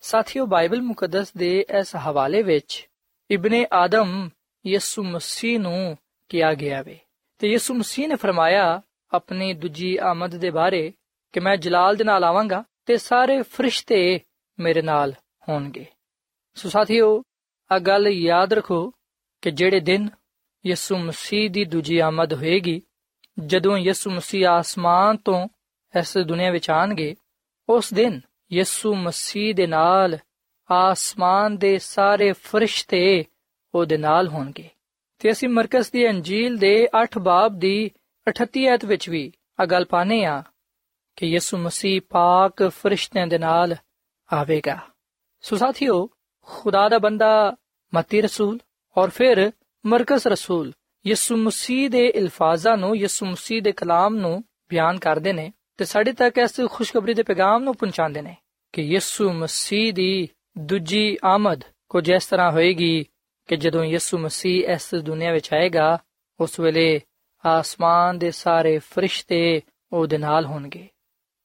[0.00, 2.88] ਸਾਥੀਓ, ਬਾਈਬਲ ਮੁਕੱਦਸ ਦੇ ਇਸ ਹਵਾਲੇ ਵਿੱਚ
[3.30, 4.30] ਇਬਨੇ ਆਦਮ
[4.66, 6.98] ਯਿਸੂ ਮਸੀਹ ਨੂੰ ਕਿਹਾ ਗਿਆ ਵੇ।
[7.38, 10.92] ਤੇ ਯਿਸੂ ਮਸੀਹ ਨੇ ਫਰਮਾਇਆ, ਆਪਣੀ ਦੂਜੀ ਆਮਦ ਦੇ ਬਾਰੇ
[11.32, 14.20] ਕਿ ਮੈਂ ਜਲਾਲ ਦੇ ਨਾਲ ਆਵਾਂਗਾ ਤੇ ਸਾਰੇ ਫਰਿਸ਼ਤੇ
[14.60, 15.14] ਮੇਰੇ ਨਾਲ
[15.48, 15.86] ਹੋਣਗੇ।
[16.54, 17.22] ਸੋ ਸਾਥੀਓ
[17.72, 18.92] ਆ ਗੱਲ ਯਾਦ ਰੱਖੋ
[19.42, 20.08] ਕਿ ਜਿਹੜੇ ਦਿਨ
[20.66, 22.82] ਯਿਸੂ ਮਸੀਹ ਦੀ ਦੂਜੀ ਆਮਦ ਹੋਏਗੀ,
[23.46, 25.48] ਜਦੋਂ ਯਿਸੂ ਮਸੀਹ ਆਸਮਾਨ ਤੋਂ
[25.98, 27.14] ਇਸ ਦੁਨੀਆ ਵਿੱਚ ਆਣਗੇ,
[27.68, 28.20] ਉਸ ਦਿਨ
[28.52, 30.18] ਯਿਸੂ ਮਸੀਹ ਦੇ ਨਾਲ,
[30.70, 33.24] ਆਸਮਾਨ ਦੇ ਸਾਰੇ ਫਰਿਸ਼ਤੇ
[33.74, 34.70] ਉਹਦੇ ਨਾਲ ਹੋਣਗੇ।
[35.18, 37.90] ਤੇ ਅਸੀਂ ਮਰਕਸ ਦੀ ਅੰਜੀਲ ਦੇ 8 ਬਾਬ ਦੀ
[38.28, 40.42] 38 ਐਤ ਵਿੱਚ ਵੀ ਆ ਗੱਲ ਪਾਨੇ ਆ
[41.16, 43.76] ਕਿ ਯਿਸੂ ਮਸੀਹ ਪਾਕ ਫਰਿਸ਼ਤਿਆਂ ਦੇ ਨਾਲ
[44.32, 44.78] ਆਵੇਗਾ।
[45.40, 46.10] ਸੋ ਸਾਥੀਓ,
[46.42, 47.56] ਖੁਦਾ ਦਾ ਬੰਦਾ
[47.94, 48.58] ਮਤੀ ਰਸੂਲ
[48.96, 49.52] ਔਰ ਫਿਰ
[49.86, 50.72] ਮਰਕਸ ਰਸੂਲ
[51.06, 56.12] ਯਿਸੂ ਮਸੀਹ ਦੇ ਅਲਫਾਜ਼ਾਂ ਨੂੰ, ਯਿਸੂ ਮਸੀਹ ਦੇ ਕਲਾਮ ਨੂੰ ਬਿਆਨ ਕਰਦੇ ਨੇ। ਤੇ ਸਾਡੇ
[56.12, 58.36] ਤੱਕ ਇਸ ਖੁਸ਼ਖਬਰੀ ਦੇ ਪੈਗਾਮ ਨੂੰ ਪਹੁੰਚਾਉਂਦੇ ਨੇ
[58.72, 60.28] ਕਿ ਯਿਸੂ ਮਸੀਹ ਦੀ
[60.58, 63.06] ਦੂਜੀ ਆਮਦ ਕੁਝ ਇਸ ਤਰ੍ਹਾਂ ਹੋਏਗੀ
[63.46, 65.98] ਕਿ ਜਦੋਂ ਯਿਸੂ ਮਸੀਹ ਇਸ ਦੁਨੀਆ ਵਿੱਚ ਆਏਗਾ,
[66.40, 67.00] ਉਸ ਵੇਲੇ
[67.46, 69.60] ਆਸਮਾਨ ਦੇ ਸਾਰੇ ਫਰਿਸ਼ਤੇ
[69.92, 70.88] ਉਹਦੇ ਨਾਲ ਹੋਣਗੇ।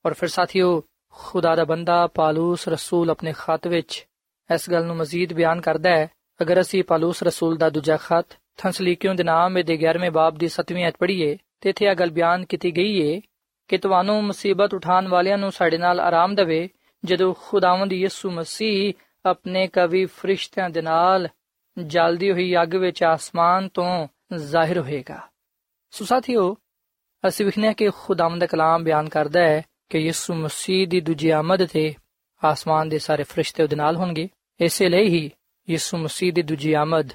[0.06, 4.08] ਔਰ ਫਿਰ ਸਾਥੀਓ, ਖੁਦਾ ਦਾ ਬੰਦਾ ਪਾਲੂਸ ਰਸੂਲ ਆਪਣੇ ਖਤ ਵਿੱਚ
[4.54, 6.10] ਇਸ ਗੱਲ ਨੂੰ ਮਜ਼ੀਦ ਬਿਆਨ ਕਰਦਾ ਹੈ।
[6.42, 8.26] ਅਗਰ ਅਸੀਂ ਪਾਲੂਸ ਰਸੂਲ ਦਾ ਦੂਜਾ ਖਤ
[8.58, 12.46] ਥੰਸਲੀਕਿਓਂ ਦੇ ਨਾਮ ਦੇ 11ਵੇਂ ਬਾਬ ਦੀ 7ਵੀਂ ਅਧ ਪੜ੍ਹੀਏ, ਤੇ ਇੱਥੇ ਇਹ ਗੱਲ ਬਿਆਨ
[12.46, 13.22] ਕੀਤੀ ਗਈ ਏ
[13.68, 16.70] ਕਿ ਤੁਹਾਨੂੰ ਮੁਸੀਬਤ ਉਠਾਉਣ ਵਾਲਿਆਂ ਨੂੰ ਸਾਡੇ ਨਾਲ ਆਰਾਮ ਦੇਵੇ,
[17.06, 18.94] ਜਦੋਂ ਖੁਦਾਵੰਦ ਯਿਸੂ ਮਸੀਹ
[19.25, 21.27] ਆਪਣੇ ਕਵੀ ਫਰਿਸ਼ਤਿਆਂ ਦੇ ਨਾਲ
[21.86, 25.27] ਜਲਦੀ ਹੋਈ ਅੱਗ ਵਿੱਚ ਆਸਮਾਨ ਤੋਂ ਜ਼ਾਹਿਰ ਹੋਏਗਾ।
[25.91, 26.58] ਸੋ ਸਾਥੀਓ,
[27.27, 31.65] ਅਸੀਂ ਵਿਖਨੇ ਕਿ ਖੁਦਾਵੰਦ ਦਾ ਕਲਾਮ ਬਿਆਨ ਕਰਦਾ ਹੈ ਕਿ ਯਿਸੂ ਮਸੀਹ ਦੀ ਦੂਜੀ ਆਮਦ
[31.65, 31.96] ਤੇ
[32.46, 35.32] ਆਸਮਾਨ ਦੇ ਸਾਰੇ ਫਰਿਸ਼ਤੇ ਉਹਦੇ ਨਾਲ ਹੋਣਗੇ। ਇਸੇ ਲਈ ਹੀ
[35.70, 37.10] ਯਿਸੂ ਮਸੀਹ ਦੀ ਦੂਜੀ ਆਮਦ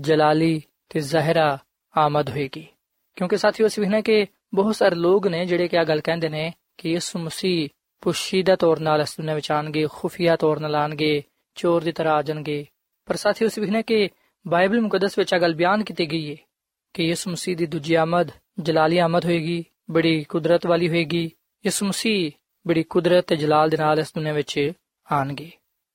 [0.00, 1.58] ਜਲਾਲੀ ਤੇ ਜ਼ਹਿਰਾ
[1.96, 2.66] ਆਮਦ ਹੋਏਗੀ।
[3.16, 6.52] ਕਿਉਂਕਿ ਸਾਥੀਓ, ਅਸੀਂ ਵਿਖਨੇ ਕਿ ਬਹੁਤ ਸਾਰੇ ਲੋਕ ਨੇ ਜਿਹੜੇ ਕਿ ਆ ਗੱਲ ਕਹਿੰਦੇ ਨੇ
[6.78, 7.68] ਕਿ ਯਿਸੂ ਮਸੀਹ
[8.00, 11.22] ਪੁਸ਼ੀਦਾ ਤੌਰ ਨਾਲ ਇਸ ਦੁਨੀਆਂ ਵਿੱਚ ਆਣਗੇ ਖੁਫੀਆ ਤੌਰ ਨਾਲ ਆਣਗੇ
[11.54, 12.66] ਚੋਰ ਦੀ ਤਰ੍ਹਾਂ ਆ ਜਾਣਗੇ।
[13.06, 14.08] ਪਰ ਸਾਥੀਓ ਅਸੀਂ ਵਿਖਨੇ ਕਿ
[14.48, 16.36] ਬਾਈਬਲ ਮੁਕੱਦਸ ਵਿੱਚ ਆ ਗੱਲ ਬਿਆਨ ਕੀਤੀ ਗਈ ਹੈ
[16.94, 21.30] ਕਿ ਯਿਸੂ ਮਸੀਹ ਦੀ ਦੂਜੀ ਆਮਦ ਜਲਾਲੀ ਆਮਦ ਹੋਏਗੀ, ਬੜੀ ਕੁਦਰਤ ਵਾਲੀ ਹੋਏਗੀ।
[21.66, 22.30] ਯਿਸੂ ਮਸੀਹ
[22.66, 24.72] ਬੜੀ ਕੁਦਰਤ ਤੇ ਜਲਾਲ ਦੇ ਨਾਲ ਇਸ ਦੁਨੀਆਂ ਵਿੱਚ
[25.12, 25.50] ਆਣਗੇ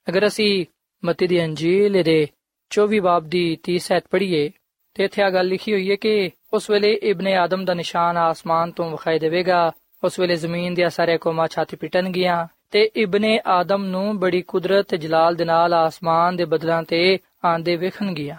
[0.09, 0.65] ਅਗਰ ਅਸੀਂ
[1.05, 2.27] ਮਤੀ ਦੀ ਅੰਜੀਲ ਦੇ
[2.71, 4.51] 24 ਬਾਬ ਦੀ 30 ਐਤ ਪੜ੍ਹੀਏ,
[4.93, 8.71] ਤੇ ਇੱਥੇ ਆ ਗੱਲ ਲਿਖੀ ਹੋਈ ਹੈ ਕਿ ਉਸ ਵੇਲੇ ਇਬਨ ਆਦਮ ਦਾ ਨਿਸ਼ਾਨ ਆਸਮਾਨ
[8.71, 9.71] ਤੋਂ ਵਿਖਾਈ ਦੇਵੇਗਾ।
[10.03, 14.87] ਉਸ ਵੇਲੇ ਜ਼ਮੀਨ ਦੀਆਂ ਸਾਰੇ ਕੌਮਾਂ ਛਾਤੀ ਪਿਟਣ ਗਿਆ ਤੇ ਇਬਨ ਆਦਮ ਨੂੰ ਬੜੀ ਕੁਦਰਤ
[14.87, 18.35] ਤੇ ਜਲਾਲ ਦੇ ਨਾਲ ਆਸਮਾਨ ਦੇ ਬਦਲਾਂ ਤੇ ਆਂਦੇ ਵੇਖਣਗੀਆਂ।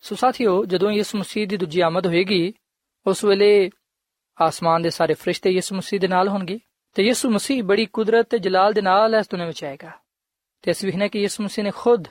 [0.00, 2.52] ਸੋ ਸਾਥੀਓ, ਜਦੋਂ ਯਿਸੂ ਮਸੀਹ ਦੀ ਦੂਜੀ ਆਮਦ ਹੋਏਗੀ,
[3.06, 3.70] ਉਸ ਵੇਲੇ
[4.40, 6.58] ਆਸਮਾਨ ਦੇ ਸਾਰੇ ਫਰਿਸ਼ਤੇ ਯਿਸੂ ਮਸੀਹ ਦੇ ਨਾਲ ਹੋਣਗੇ
[6.94, 9.90] ਤੇ ਯਿਸੂ ਮਸੀਹ ਬੜੀ ਕੁਦਰਤ ਤੇ ਜਲਾਲ ਦੇ ਨਾਲ ਇਸ ਦੁਨੀਆਂ ਵਿੱਚ ਆਏਗਾ।
[10.62, 12.04] ਤੇ ਇਸ ਵਿਖਨੇ ਕਿ ਯਿਸੂ ਮਸੀਹ ਨੇ ਖੁਦ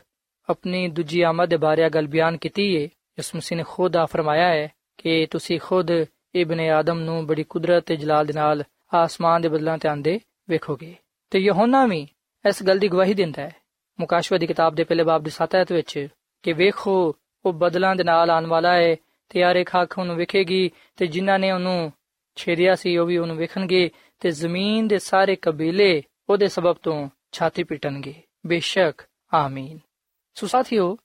[0.49, 4.47] ਆਪਣੀ ਦੂਜੀ ਆਮਦ ਦੇ ਬਾਰੇ ਗੱਲ ਬਿਆਨ ਕੀਤੀ ਹੈ ਯਿਸੂ ਮਸੀਹ ਨੇ ਖੁਦ ਆ ਫਰਮਾਇਆ
[4.47, 5.87] ਹੈ ਕਿ ਤੁਸੀਂ ਖੁਦ
[6.35, 8.63] ਇਬਨ ਆਦਮ ਨੂੰ ਬੜੀ ਕੁਦਰਤ ਤੇ ਜਲਾਲ ਦੇ ਨਾਲ
[8.93, 10.95] ਆਸਮਾਨ ਦੇ ਬਦਲਾਂ ਤੇ ਆਂਦੇ ਵੇਖੋਗੇ।
[11.29, 12.07] ਤੇ ਯਹੋਨਾ ਵੀ
[12.49, 13.55] ਇਸ ਗੱਲ ਦੀ ਗਵਾਹੀ ਦਿੰਦਾ ਹੈ।
[13.99, 16.07] ਮੁਕਾਸ਼ਵਾ ਦੀ ਕਿਤਾਬ ਦੇ ਪਹਿਲੇ ਬਾਬ ਦੇ 7 ਐਤ ਵਿੱਚ
[16.43, 17.15] ਕਿ ਵੇਖੋ,
[17.45, 18.95] ਉਹ ਬਦਲਾਂ ਦੇ ਨਾਲ ਆਉਣ ਵਾਲਾ ਹੈ
[19.29, 21.93] ਤੇ ਯਾਰ ਇੱਕ ਅੱਖ ਉਹਨੂੰ ਵੇਖੇਗੀ ਤੇ ਜਿਨ੍ਹਾਂ ਨੇ ਉਹਨੂੰ
[22.35, 27.63] ਛੇੜਿਆ ਸੀ ਉਹ ਵੀ ਉਹਨੂੰ ਵੇਖਣਗੇ ਤੇ ਜ਼ਮੀਨ ਦੇ ਸਾਰੇ ਕਬੀਲੇ ਉਹਦੇ ਸਬਬ ਤੋਂ ਛਾਤੀ
[27.63, 28.13] ਪਿਟਣਗੇ।
[28.47, 29.01] ਬੇਸ਼ੱਕ,
[29.33, 29.79] ਆਮੀਨ।
[30.33, 30.97] ਸੋ ਸਾਥੀਓ,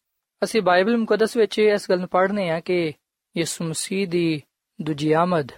[0.45, 2.93] ਅਸੀਂ ਬਾਈਬਲ ਮੁਕੱਦਸ ਵਿੱਚ ਇਸ ਗੱਲ ਨੂੰ ਪੜ੍ਹਨੇ ਆ ਕਿ
[3.37, 4.41] ਯਿਸੂ ਮਸੀਹ ਦੀ
[4.79, 5.53] ਦੂਜੀ ਆਮਦ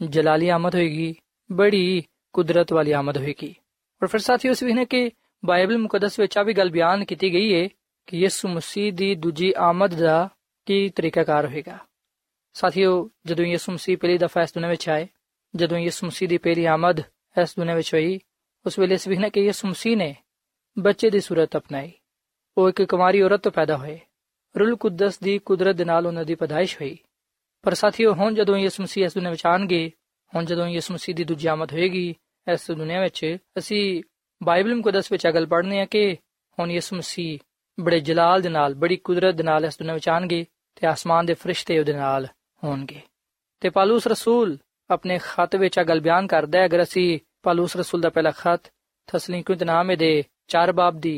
[0.00, 1.14] ਜਲਾਲੀ ਆਮਦ ਹੋਏਗੀ
[1.50, 2.02] ਬੜੀ
[2.34, 3.54] ਕੁਦਰਤ ਵਾਲੀ ਆਮਦ ਹੋਏਗੀ
[4.02, 5.10] ਔਰ ਫਿਰ ਸਾਥੀਓ ਅਸੀਂ ਵੇਖਨੇ ਕਿ
[5.42, 7.68] ਬਾਈਬਲ ਮੁਕੱਦਸ ਵਿੱਚ ਆ ਵੀ ਗੱਲ ਬਿਆਨ ਕੀਤੀ ਗਈ ਹੈ
[8.08, 10.28] ਕਿ ਯਿਸੂ ਮਸੀਹ ਦੀ ਦੂਜੀ ਆਮਦ ਦਾ
[10.66, 11.78] ਕੀ ਤਰੀਕਾਕਾਰ ਹੋਏਗਾ
[12.56, 15.06] ਸਾਥੀਓ ਜਦੋਂ ਯਿਸੂ ਮਸੀਹ ਪਹਿਲੀ ਦਫਾ ਇਸ ਦੁਨੀਆਂ ਵਿੱਚ ਆਏ
[15.54, 17.00] ਜਦੋਂ ਯਿਸੂ ਮਸੀਹ ਦੀ ਪਹਿਲੀ ਆਮਦ
[17.36, 18.18] ਇਸ ਦੁਨੀਆਂ ਵਿੱਚ ਹੋਈ
[18.66, 20.14] ਉਸ ਵੇਲੇ ਇਸ ਵਿਖਣਾ ਕਿ ਯਿਸੂ ਮਸੀਹ ਨੇ
[20.76, 21.92] ਬੱਚੇ ਦੀ ਸੂਰਤ ਅਪਣਾਈ
[22.56, 23.98] ਉਹ ਇੱਕ ਕੁਮਾਰੀ ਔਰਤ ਤੋਂ ਪੈਦਾ ਹੋਏ
[24.54, 26.96] ਰੂਲ ਕੁਦਸ ਦੀ ਕੁਦਰਤ ਦੇ ਨਾਲ ਉਹਨਾਂ ਦੀ ਪਦਾਇਸ਼ ਹੋਈ
[27.64, 29.90] ਪਰ ਸਾਥੀਓ, ਹੁਣ ਜਦੋਂ ਯਿਸੂ ਮਸੀਹ ਇਸ ਦੁਨੀਆਂ ਵਿੱਚ ਆਣਗੇ
[30.32, 32.08] ਹੁਣ ਜਦੋਂ ਯਿਸੂ ਮਸੀਹ ਦੀ ਦੂਜੀ ਆਮਦ ਹੋਏਗੀ
[32.46, 34.02] ਇਸ ਦੁਨੀਆਂ ਵਿੱਚ, ਅਸੀਂ
[34.40, 36.16] ਬਾਈਬਲ ਮੁਕੱਦਸ ਵਿੱਚ ਅਗਲ ਪੜ੍ਹਨੇ ਆ ਕਿ
[36.58, 37.38] ਹੁਣ ਯਿਸੂ ਮਸੀਹ
[37.78, 40.44] ਬੜੇ ਜਲਾਲ ਦੇ ਨਾਲ, ਬੜੀ ਕੁਦਰਤ ਦੇ ਨਾਲ ਇਸ ਦੁਨੀਆਂ ਵਿੱਚ ਆਣਗੇ
[40.76, 42.26] ਤੇ ਆਸਮਾਨ ਦੇ ਫਰਿਸ਼ਤੇ ਉਹਦੇ ਨਾਲ
[42.62, 43.00] ਹੋਣਗੇ।
[43.60, 44.56] ਤੇ ਪਾਲੂਸ ਰਸੂਲ
[44.90, 48.72] ਆਪਣੇ ਖਤ ਵਿੱਚ ਆ ਗੱਲ ਬਿਆਨ ਕਰਦਾ ਹੈ, ਅਗਰ ਅਸੀਂ ਪਾਲੂਸ ਰਸੂਲ ਦਾ ਪਹਿਲਾ ਖਤ
[49.08, 50.12] ਤਸਲੀਕੂ ਦੇ ਨਾਮ ਦੇ
[50.48, 51.16] 4 ਬਾਬ ਦੀ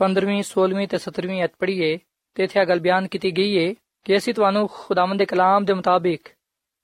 [0.00, 1.98] 15ਵੀਂ 16ਵੀਂ ਤੇ 17ਵੀਂ ਅਧ ਪੜ੍ਹੀਏ,
[2.36, 3.72] ਤੇ ਇੱਥੇ ਆ ਗੱਲ ਬਿਆਨ ਕੀਤੀ ਗਈ ਹੈ
[4.04, 6.28] ਕਿ ਅਸੀਂ ਤੁਹਾਨੂੰ ਖੁਦਾਵੰਦ ਦੇ ਕਲਾਮ ਦੇ ਮੁਤਾਬਿਕ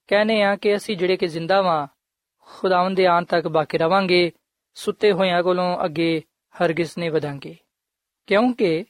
[0.09, 1.87] ਕਹਨੇ ਆ ਕਿ ਅਸੀਂ ਜਿਹੜੇ ਕਿ ਜ਼ਿੰਦਾ ਵਾਂ,
[2.39, 4.33] ਖੁਦਾਵੰਦ ਦੇ ਆਨ ਤੱਕ ਬਾਕੀ ਰਵਾਂਗੇ,
[4.75, 6.23] ਸੁੱਤੇ ਹੋਇਆਂ ਕੋਲੋਂ ਅੱਗੇ
[6.63, 7.57] ਹਰਗਿਜ਼ ਨਹੀਂ ਵਧਾਂਗੇ।
[8.27, 8.85] ਕਿਉਂਕਿ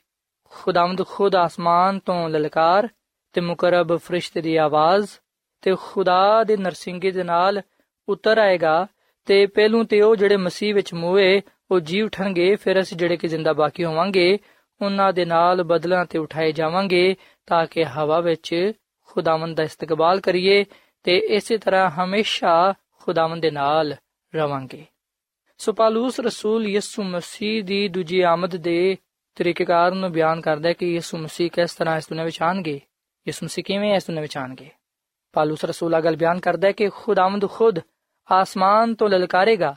[0.44, 2.88] ਖੁਦਾਵੰਦ ਖੁਦ ਆਸਮਾਨ ਤੋਂ ਲਲਕਾਰ
[3.32, 5.08] ਤੇ ਮੁਕਰਬ ਫਰਿਸ਼ਤੇ ਦੀ ਆਵਾਜ਼
[5.62, 7.62] ਤੇ ਖੁਦਾ ਦੇ ਨਰਸਿੰਗੇ ਦੇ ਨਾਲ
[8.08, 8.86] ਉਤਰ ਆਏਗਾ
[9.26, 11.40] ਤੇ ਪਹਿਲੂ ਤੇ ਉਹ ਜਿਹੜੇ ਮਸੀਹ ਵਿੱਚ ਮੂਏ
[11.70, 14.38] ਉਹ ਜੀ ਉਠਣਗੇ, ਫਿਰ ਅਸੀਂ ਜਿਹੜੇ ਕਿ ਜ਼ਿੰਦਾ ਬਾਕੀ ਹੋਵਾਂਗੇ,
[14.82, 17.16] ਉਹਨਾਂ ਦੇ ਨਾਲ ਬਦਲਾਂ ਤੇ ਉਠਾਏ ਜਾਵਾਂਗੇ
[17.50, 18.72] ਤਾਂ ਕਿ ਹਵਾ ਵਿੱਚ
[19.06, 20.64] ਖੁਦਾਵੰਦ ਦਾ ਇਸਤਕਬਾਲ ਕਰੀਏ
[21.02, 23.96] ਤੇ ਇਸੇ ਤਰ੍ਹਾਂ ਹਮੇਸ਼ਾ ਖੁਦਾਵੰਦ ਦੇ ਨਾਲ
[24.36, 24.86] ਰਵਾਂਗੇ।
[25.58, 28.96] ਸੋ ਪਾਲੂਸ ਰਸੂਲ ਯਿਸੂ ਮਸੀਹ ਦੀ ਦੂਜੀ ਆਮਦ ਦੇ
[29.34, 32.80] ਤਰੀਕੇਕਾਰ ਨੂੰ ਬਿਆਨ ਕਰਦਾ ਹੈ ਕਿ ਯਿਸੂ ਮਸੀਹ ਕਿਸ ਤਰ੍ਹਾਂ ਇਸ ਦੁਨੀਆਂ ਵਿੱਚ ਆਣਗੇ
[33.26, 34.70] ਯਿਸੂ ਮਸੀਹ ਕਿਵੇਂ ਇਸ ਦੁਨੀਆਂ ਵਿੱਚ ਆਣਗੇ
[35.32, 37.78] ਪਾਲੂਸ ਰਸੂਲ ਅਗਲ ਬਿਆਨ ਕਰਦਾ ਹੈ ਕਿ ਖੁਦਾਵੰਦ ਖੁਦ
[38.32, 39.74] ਆਸਮਾਨ ਤੋਂ ਲਲਕਾਰੇਗਾ,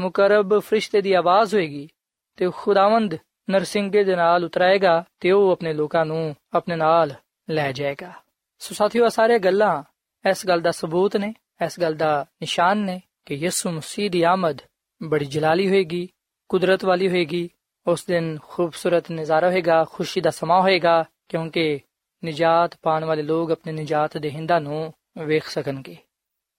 [0.00, 1.88] ਮੁਕਰਬ ਫਰਿਸ਼ਤੇ ਦੀ ਆਵਾਜ਼ ਹੋਏਗੀ
[2.36, 3.16] ਤੇ ਖੁਦਾਵੰਦ
[3.50, 7.14] ਨਰਸਿੰਗੇ ਦੇ ਨਾਲ ਉਤਰਾਏਗਾ ਤੇ ਉਹ ਆਪਣੇ ਲੋਕਾਂ ਨੂੰ ਆਪਣੇ ਨਾਲ
[7.50, 8.12] ਲੈ ਜਾਏਗਾ।
[8.58, 9.82] ਸੋ ਸਾਥੀਓ ਸਾਰੇ ਗੱਲਾਂ
[10.30, 14.58] ਇਸ ਗੱਲ ਦਾ ਸਬੂਤ ਨੇ, ਇਸ ਗੱਲ ਦਾ ਨਿਸ਼ਾਨ ਨੇ ਕਿ ਯਿਸੂ ਮਸੀਹ ਦੀ ਆਮਦ
[15.02, 16.08] ਬੜੀ ਜਲਾਲੀ ਹੋਏਗੀ,
[16.48, 17.50] ਕੁਦਰਤ ਵਾਲੀ ਹੋਏਗੀ,
[17.86, 21.80] ਉਸ ਦਿਨ ਖੂਬਸੂਰਤ ਨਜ਼ਾਰਾ ਹੋਏਗਾ, ਖੁਸ਼ੀ ਦਾ ਸਮਾਂ ਹੋਏਗਾ, ਕਿਉਂਕਿ
[22.24, 25.96] ਨਿਜਾਤ ਪਾਣ ਵਾਲੇ ਲੋਕ ਆਪਣੇ ਨਿਜਾਤ ਦੇ ਹਿੰਦਾਂ ਨੂੰ ਵੇਖ ਸਕਣਗੇ।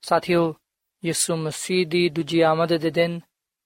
[0.01, 0.55] ਸਾਥੀਓ,
[1.05, 3.19] ਯਿਸੂ ਮਸੀਹ ਦੀ ਦੂਜੀ ਆਮਦ ਦੇ ਦਿਨ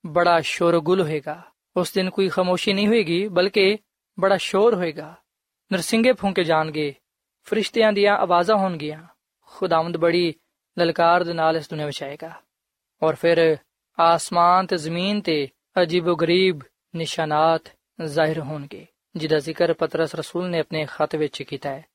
[0.05, 1.43] ਬੜਾ ਸ਼ੋਰਗੁਲ ਹੋਏਗਾ।
[1.77, 3.77] ਉਸ ਦਿਨ ਕੋਈ ਖਾਮੋਸ਼ੀ ਨਹੀਂ ਹੋਏਗੀ, ਬਲਕਿ
[4.19, 5.15] ਬੜਾ ਸ਼ੋਰ ਹੋਏਗਾ।
[5.73, 6.93] ਨਰਸਿੰਗੇ ਫੂਕੇ ਜਾਣਗੇ,
[7.43, 9.03] ਫਰਿਸ਼ਤਿਆਂ ਦੀਆਂ ਆਵਾਜ਼ਾਂ ਹੋਣਗੀਆਂ।
[9.41, 10.33] ਖੁਦਾਵੰਦ ਬੜੀ
[10.79, 12.31] ਲਲਕਾਰ ਦੇ ਨਾਲ ਇਸ ਦੁਨੀਆਂ ਵਿੱਚ ਆਏਗਾ।
[13.03, 13.57] ਔਰ ਫਿਰ
[13.99, 15.47] ਆਸਮਾਨ ਤੇ ਜ਼ਮੀਨ ਤੇ
[15.81, 16.59] ਅਜੀਬੋ ਗਰੀਬ
[16.95, 17.61] ਨਿਸ਼ਾਨਾਤ
[18.05, 18.85] ਜ਼ਾਹਿਰ ਹੋਣਗੇ,
[19.15, 21.85] ਜਿਹਦਾ ਜ਼ਿਕਰ ਪਤਰਸ ਰਸੂਲ ਨੇ ਆਪਣੇ ਖਤ ਵਿੱਚ ਕੀਤਾ ਹੈ।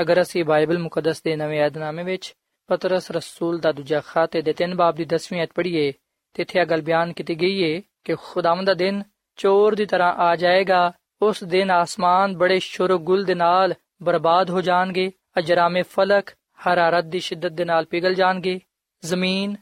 [0.00, 2.34] ਅਗਰ ਅਸੀਂ ਬਾਈਬਲ ਮੁਕੱਦਸ ਦੇ ਨਵੇਂ ਯਾਦਨਾਮੇ ਵਿੱਚ
[2.66, 5.92] ਪਤਰਸ ਰਸੂਲ ਦਾ ਦੂਜਾ ਖਤ ਦੇ 3 ਬਾਬ ਦੀ 10ਵੀਂ ਅਧ ਪੜ੍ਹੀਏ,
[6.34, 9.02] ਤੇ ਇੱਥੇ ਇਹ ਗੱਲ ਬਿਆਨ ਕੀਤੀ ਗਈ ਹੈ ਕਿ ਖੁਦਾਵੰਦ ਦਾ ਦਿਨ
[9.38, 14.60] ਚੋਰ ਦੀ ਤਰ੍ਹਾਂ ਆ ਜਾਏਗਾ ਉਸ ਦਿਨ ਆਸਮਾਨ ਬੜੇ ਸ਼ੁਰ ਗੁਲ ਦੇ ਨਾਲ ਬਰਬਾਦ ਹੋ
[14.60, 16.30] ਜਾਣਗੇ ਅਜਰਾਮੇ ਫਲਕ
[16.66, 18.58] ਹਰਾਰਤ ਦੀ ਸ਼ਿੱਦਤ ਦੇ ਨਾਲ ਪਿਘਲ ਜਾਣਗੇ
[19.02, 19.56] ਜ਼ਮੀਨ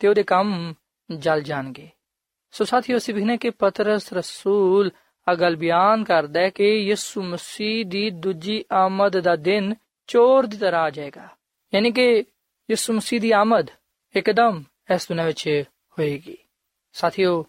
[0.00, 0.74] ਤੇ ਉਹਦੇ ਕੰਮ
[1.10, 1.88] ਜਲ ਜਾਣਗੇ
[2.54, 4.90] ਸੋ ਸਾਥੀਓ ਅਸੀਂ ਵਿਖਨੇ ਕਿ ਪਤਰਸ ਰਸੂਲ
[5.26, 9.74] ਅਗਲ ਬਿਆਨ ਕਰਦਾ ਹੈ ਕਿ ਯਿਸੂ ਮਸੀਹ ਦੀ ਦੂਜੀ ਆਮਦ ਦਾ ਦਿਨ
[10.08, 11.28] ਚੋਰ ਦੀ ਤਰ੍ਹਾਂ ਆ ਜਾਏਗਾ
[11.72, 12.24] ਯਾਨੀ ਕਿ
[12.68, 13.70] ਯਿਸੂ ਮਸੀਹ ਦੀ ਆਮਦ
[14.14, 14.62] ਇੱਕਦਮ
[14.94, 15.48] ਇਸ ਦੁਨੀਆਂ ਵਿੱਚ
[15.98, 16.36] ਹੋਏਗੀ
[16.94, 17.44] ਸਾਥੀਓ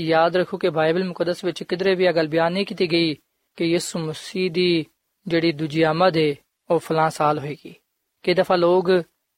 [0.00, 3.14] ਯਾਦ ਰੱਖੋ ਕਿ ਬਾਈਬਲ ਮੁਕੱਦਸ ਵਿੱਚ ਕਿਧਰੇ ਵੀ ਇਹ ਗੱਲ ਬਿਆਨ ਨਹੀਂ ਕੀਤੀ ਗਈ
[3.56, 4.86] ਕਿ ਯਿਸੂ ਮਸੀਹ ਦੀ
[5.26, 6.34] ਜਿਹੜੀ ਦੂਜੀ ਆਮਦ ਹੈ
[6.70, 7.74] ਉਹ ਫਲਾਂ ਸਾਲ ਹੋਏਗੀ।
[8.22, 8.90] ਕਿ ਦਫਾ ਲੋਕ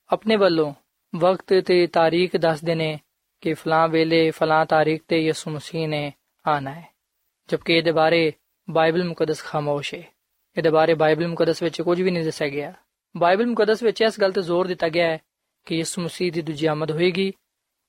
[0.08, 0.74] ਆਪਣੇ ਵੱਲੋਂ
[1.16, 3.00] ਵਕਤ ਤੇ ਤਾਰੀਖ ਦੱਸਦੇ ਨੇ
[3.40, 6.12] ਕਿ ਫਲਾਂ ਵੇਲੇ ਫਲਾਂ ਤਾਰੀਖ ਤੇ ਯਿਸੂ ਮਸੀਹ ਨੇ
[6.46, 6.94] ਆਣਾ ਹੈ।
[7.48, 8.32] ਜਦਕਿ ਇਹਦੇ ਬਾਰੇ
[8.70, 10.02] ਬਾਈਬਲ ਮੁਕੱਦਸ ਖਾਮੋਸ਼ ਹੈ।
[10.56, 12.74] ਇਹਦੇ ਬਾਰੇ ਬਾਈਬਲ ਮੁਕੱਦਸ ਵਿੱਚ ਕੁਝ ਵੀ ਨਹੀਂ ਦੱਸਿਆ ਗਿਆ।
[13.16, 15.18] ਬਾਈਬਲ ਮੁਕੱਦਸ ਵਿੱਚ ਇਸ ਗੱਲ ਤੇ ਜ਼ੋਰ ਦਿੱਤਾ ਗਿਆ ਹੈ
[15.64, 17.32] ਕਿ ਯਿਸੂ ਮਸੀਹ ਦੀ ਦੂਜੀ ਆਮਦ ਹੋਏਗੀ,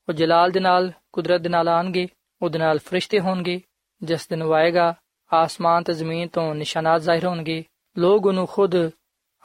[0.08, 2.08] ਉਹ ਜਲਾਲ ਦੇ ਨਾਲ, ਕੁਦਰਤ ਦੇ ਨਾਲ ਆਣਗੇ
[2.42, 3.60] ਉਹਦੇ ਨਾਲ ਫਰਿਸ਼ਤੇ ਹੋਣਗੇ,
[4.02, 4.94] ਜਿਸ ਦਿਨ ਆਏਗਾ
[5.32, 7.64] ਆਸਮਾਨ ਤੇ ਜ਼ਮੀਨ ਤੋਂ ਨਿਸ਼ਾਨਾਤ ਜ਼ਾਹਿਰ ਹੋਣਗੇ,
[7.98, 8.76] ਲੋਕ ਉਹਨੂੰ ਖੁਦ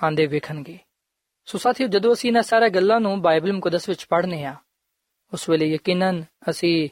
[0.03, 0.79] ਆਂਦੇ ਵੇਖਣਗੇ।
[1.45, 4.55] ਸੋ ਸਾਥੀਓ, ਜਦੋਂ ਅਸੀਂ ਇਹਨਾਂ ਸਾਰੀਆਂ ਗੱਲਾਂ ਨੂੰ ਬਾਈਬਲ ਮੁਕੱਦਸ ਵਿੱਚ ਪੜ੍ਹਨੇ ਆ,
[5.33, 6.89] ਉਸ ਵੇਲੇ ਯਕੀਨਨ ਅਸੀਂ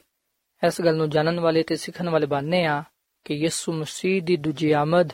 [0.68, 2.84] ਇਸ ਗੱਲ ਨੂੰ ਜਾਣਨ ਵਾਲੇ ਤੇ ਸਿੱਖਣ ਵਾਲੇ ਬਣਨੇ ਆ
[3.26, 5.10] ਕਿ ਯਿਸੂ ਮਸੀਹ ਦੀ ਦੂਜੀ ਆਮਦ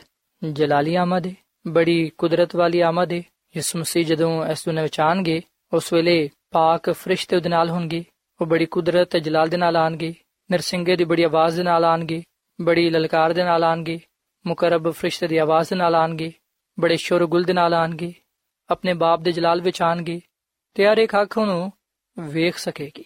[0.52, 1.34] ਜਲਾਲੀ ਆਮਦ ਹੈ
[1.67, 3.24] ਬੜੀ ਕੁਦਰਤ ਵਾਲੀ ਆਮਦ ਹੈ
[3.58, 5.41] ਯਿਸੂ ਮਸੀਹ ਜਦੋਂ ਇਸ ਦੁਨੀਆਂ ਵਿੱਚ ਆਣਗੇ,
[5.74, 8.06] ਉਸ ਵੇਲੇ ਪਾਕ ਫਰਿਸ਼ਤੇ ਉਹਦੇ ਨਾਲ ਹੋਣਗੇ,
[8.41, 10.13] ਉਹ ਬੜੀ ਕੁਦਰਤ ਤੇ ਜਲਾਲ ਦੇ ਨਾਲ ਆਣਗੇ।
[10.51, 12.23] ਨਰਸਿੰਗੇ ਦੀ ਬੜੀ ਆਵਾਜ਼ ਦੇ ਨਾਲ ਆਣਗੇ,
[12.62, 13.99] ਬੜੀ ਲਲਕਾਰ ਦੇ ਨਾਲ ਆਣਗੇ,
[14.47, 16.34] ਮੁਕਰਬ ਫਰਿਸ਼ਤੇ ਦੀ ਆਵਾਜ਼ ਦੇ ਨਾਲ ਆਣਗੇ,
[16.79, 18.13] ਬੜੇ ਸ਼ੋਰਗੁਲ ਦੇ ਨਾਲ ਆਣਗੇ,
[18.69, 20.21] ਆਪਣੇ ਬਾਪ ਦੇ ਜਲਾਲ ਵਿੱਚ ਆਣਗੇ
[20.73, 21.71] ਤੇ ਹਰ ਇੱਕ ਅੱਖ ਨੂੰ
[22.19, 23.05] ਵੇਖ ਸਕੇਗੀ।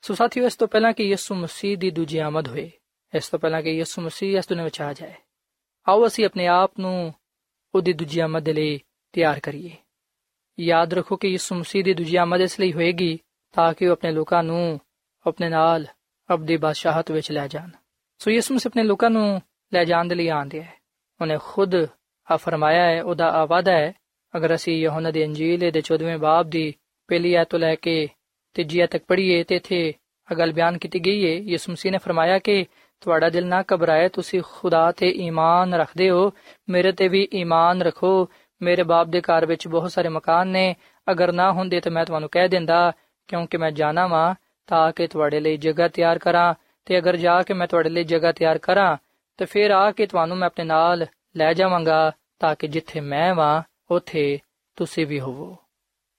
[0.00, 2.70] ਸੋ ਸਾਥੀਓ, ਇਸ ਤੋਂ ਪਹਿਲਾਂ ਕਿ ਯਿਸੂ ਮਸੀਹ ਦੀ ਦੂਜੀ ਆਮਦ ਹੋਏ,
[3.14, 5.14] ਇਸ ਤੋਂ ਪਹਿਲਾਂ ਕਿ ਯਿਸੂ ਮਸੀਹ ਇਸ ਦੁਨੀਆਂ ਵਿੱਚ ਆ ਜਾਏ,
[5.88, 7.14] ਆਓ ਅਸੀਂ ਆਪਣੇ ਆਪ ਨੂੰ
[7.74, 8.80] ਉਹਦੀ ਦੂਜੀ ਆਮਦ ਦੇ ਲਈ
[9.12, 9.76] ਤਿਆਰ ਕਰੀਏ।
[10.60, 13.18] ਯਾਦ ਰੱਖੋ ਕਿ ਯਿਸੂ ਮਸੀਹ ਦੀ ਦੂਜੀ ਆਮਦ ਇਸ ਲਈ ਹੋਏਗੀ
[13.52, 14.80] ਤਾਂ ਕਿ ਉਹ ਆਪਣੇ ਲੋਕਾਂ ਨੂੰ
[15.26, 15.86] ਆਪਣੇ ਨਾਲ
[16.32, 17.70] ਅਬਦੀ ਬਾਦਸ਼ਾਹਤ ਵਿੱਚ ਲੈ ਜਾਣ।
[18.18, 19.42] ਸੋ ਯਿਸੂ ਮਸੀਹ ਆਪਣੇ ਲੋਕਾਂ ਨੂੰ
[19.74, 20.72] ਲੈ ਜਾਣ ਦੇ ਲਈ ਆਂਦੇ ਹੈ।
[21.20, 21.74] ਉਹਨੇ ਖੁਦ
[22.30, 23.92] ਆ ਫਰਮਾਇਆ ਹੈ, ਉਹਦਾ ਆ ਆਵਾਦਾ ਹੈ,
[24.36, 26.74] ਅਗਰ ਅਸੀਂ ਯਹੋਨਾ ਦੀ ਅੰਜੀਲ ਦੇ 14ਵੇਂ ਬਾਬ ਦੀ
[27.08, 28.08] ਪਹਿਲੀ ਆਇਤ ਤੋਂ ਲੈ ਕੇ
[28.54, 29.94] ਤੀਜੀ ਆਇਤ ਤੱਕ ਪੜ੍ਹੀਏ ਤੇ ਇਥੇ
[30.32, 32.66] ਅਗਲ ਬਿਆਨ ਕੀਤੀ ਗਈ ਹੈ। ਯਿਸੂ ਮਸੀਹ ਨੇ ਫਰਮਾਇਆ ਕਿ
[33.00, 36.32] ਤੁਹਾਡਾ ਦਿਲ ਨਾ ਘਬਰਾਏ, ਤੁਸੀਂ ਖੁਦਾ ਤੇ ਈਮਾਨ ਰੱਖਦੇ ਹੋ,
[36.68, 38.28] ਮੇਰੇ ਤੇ ਵੀ ਈਮਾਨ ਰੱਖੋ।
[38.62, 40.76] ਮੇਰੇ ਬਾਪ ਦੇ ਘਰ ਵਿੱਚ ਬਹੁਤ ਸਾਰੇ ਮਕਾਨ ਨੇ,
[41.10, 42.92] ਅਗਰ ਨਾ ਹੁੰਦੇ ਤਾਂ ਮੈਂ ਤੁਹਾਨੂੰ ਕਹਿ ਦਿੰਦਾ,
[43.28, 44.34] ਕਿਉਂਕਿ ਮੈਂ ਜਾਣਾ ਵਾਂ।
[44.66, 46.54] ਤਾਂ ਕਿ ਤੁਹਾਡੇ ਲਈ ਜਗ੍ਹਾ ਤਿਆਰ ਕਰਾਂ
[46.86, 48.96] ਤੇ ਅਗਰ ਜਾ ਕੇ ਮੈਂ ਤੁਹਾਡੇ ਲਈ ਜਗ੍ਹਾ ਤਿਆਰ ਕਰਾਂ
[49.38, 53.62] ਤੇ ਫਿਰ ਆ ਕੇ ਤੁਹਾਨੂੰ ਮੈਂ ਆਪਣੇ ਨਾਲ ਲੈ ਜਾਵਾਂਗਾ ਤਾਂ ਕਿ ਜਿੱਥੇ ਮੈਂ ਵਾਂ
[53.90, 54.38] ਉਥੇ
[54.76, 55.56] ਤੁਸੀਂ ਵੀ ਹੋਵੋ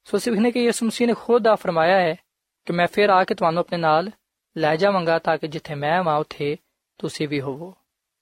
[0.05, 2.15] ਸੋ ਸਿਵਹਨੇ ਕਿ ਯਿਸੂ ਮਸੀਹ ਨੇ ਖੁਦ ਆ ਫਰਮਾਇਆ ਹੈ
[2.65, 4.09] ਕਿ ਮੈਂ ਫਿਰ ਆ ਕੇ ਤੁਹਾਨੂੰ ਆਪਣੇ ਨਾਲ
[4.57, 6.57] ਲੈ ਜਾਵਾਂਗਾ ਤਾਂ ਕਿ ਜਿੱਥੇ ਮੈਂ ਵਾਂ ਉਥੇ
[6.99, 7.73] ਤੁਸੀਂ ਵੀ ਹੋਵੋ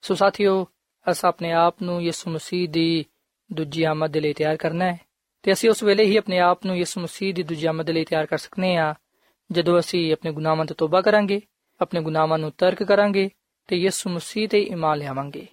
[0.02, 0.66] ਸੋ ਸਾਥੀਓ
[1.06, 3.04] ਅਸ ਆਪਣੇ ਆਪ ਨੂੰ ਯਿਸੂ ਮਸੀਹ ਦੀ
[3.50, 4.98] ਦੂਜੀ ਆਮਦ ਲਈ ਤਿਆਰ ਕਰਨਾ ਹੈ
[5.42, 8.26] ਤੇ ਅਸੀਂ ਉਸ ਵੇਲੇ ਹੀ ਆਪਣੇ ਆਪ ਨੂੰ ਯਿਸੂ ਮਸੀਹ ਦੀ ਦੂਜੀ ਆਮਦ ਲਈ ਤਿਆਰ
[8.26, 8.94] ਕਰ ਸਕਨੇ ਆ
[9.51, 11.41] ਜਦੋਂ ਅਸੀਂ ਆਪਣੇ ਗੁਨਾਹਾਂ ਤੋਂ ਤੋਬਾ ਕਰਾਂਗੇ
[11.81, 13.29] ਆਪਣੇ ਗੁਨਾਹਾਂ ਨੂੰ ਤਰਕ ਕਰਾਂਗੇ
[13.69, 15.47] ਤੇ ਯਿਸੂ ਮਸੀਹ ਤੇ ਈਮਾਨ ਲਿਆਵਾਂਗੇ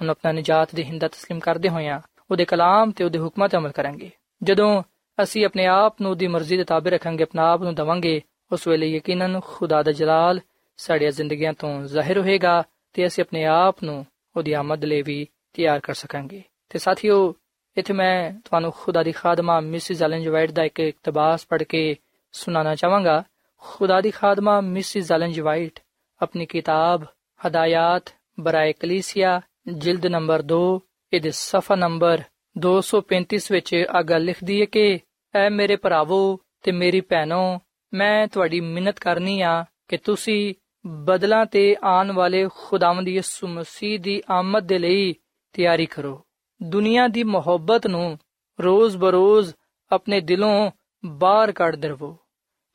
[0.00, 3.70] ਹੁਣ ਆਪਣਾ ਨਜਾਤ ਦੇ ਹਿੰਦਾ تسلیم ਕਰਦੇ ਹੋਇਆਂ ਉਹਦੇ ਕਲਾਮ ਤੇ ਉਹਦੇ ਹੁਕਮਾਂ ਤੇ ਅਮਲ
[3.70, 4.10] ਕਰਾਂਗੇ
[4.42, 4.82] ਜਦੋਂ
[5.18, 8.20] ਅਸੀਂ ਆਪਣੇ ਆਪ ਨੂੰ ਉਹਦੀ ਮਰਜ਼ੀ ਦੇ ਤਾਬੇ ਰੱਖਾਂਗੇ ਆਪਣਾ ਆਪ ਨੂੰ ਦਵਾਂਗੇ
[8.52, 10.40] ਉਸ ਵੇਲੇ ਯਕੀਨਨ ਖੁਦਾ ਦਾ ਜਲਾਲ
[10.78, 12.62] ਸਾਡੀਆਂ ਜ਼ਿੰਦਗੀਆਂ ਤੋਂ ਜ਼ਾਹਿਰ ਹੋਏਗਾ
[12.94, 14.04] ਤੇ ਅਸੀਂ ਆਪਣੇ ਆਪ ਨੂੰ
[14.36, 17.34] ਉਹਦੀ ਆਮਦ ਲਈ ਵੀ ਤਿਆਰ ਕਰ ਸਕਾਂਗੇ ਤੇ ਸਾਥੀਓ
[17.76, 21.94] ਇੱਥੇ ਮੈਂ ਤੁਹਾਨੂੰ ਖੁਦਾ ਦੀ ਖਾਦਮਾ ਮਿਸਿਸ ਐਲਨ ਜਵਾਈਟ ਦਾ ਇੱਕ ਇਕਤਬਾਸ ਪੜ੍ਹ ਕੇ
[22.34, 23.22] ਸੁਣਾਉਣਾ ਚਾਹਾਂਗਾ
[23.61, 25.79] ਖੁਦਾ ਦੀ ਖਾਦਮਾ ਮਿਸਿਸ ਐਲਨ ਜਵਾਈਟ,
[26.21, 27.05] ਆਪਣੀ ਕਿਤਾਬ,
[27.47, 29.41] ਹਦਾਇਤ, ਬਰਾਏ ਕਲੀਸੀਆ,
[29.73, 30.79] ਜਿਲਦ ਨੰਬਰ 2
[31.13, 32.21] ਇਹਦੇ ਸਫਾ ਨੰਬਰ
[32.57, 34.99] 235 ਵਿੱਚ ਆ ਗੱਲ ਲਿਖਦੀ ਹੈ ਕਿ,
[35.35, 37.59] ਐ ਮੇਰੇ ਭਰਾਵੋ ਤੇ ਮੇਰੀ ਭੈਣੋ,
[37.93, 40.53] ਮੈਂ ਤੁਹਾਡੀ ਮਿੰਨਤ ਕਰਨੀ ਆ ਕਿ ਤੁਸੀਂ
[40.87, 45.15] ਬਦਲਾਂ ਤੇ ਆਉਣ ਵਾਲੇ ਖੁਦਾਵੰਦ ਯਿਸੂ ਮਸੀਹ ਦੀ ਆਮਦ ਦੇ ਲਈ
[45.53, 46.25] ਤਿਆਰੀ ਕਰੋ।
[46.63, 48.19] ਦੁਨੀਆ ਦੀ ਮੁਹੱਬਤ ਨੂੰ
[48.61, 49.53] ਰੋਜ਼ ਬਰੋਜ਼
[49.91, 50.71] ਆਪਣੇ ਦਿਲੋਂ
[51.05, 52.17] ਬਾਹਰ ਕੱਢ ਦਰਵੋ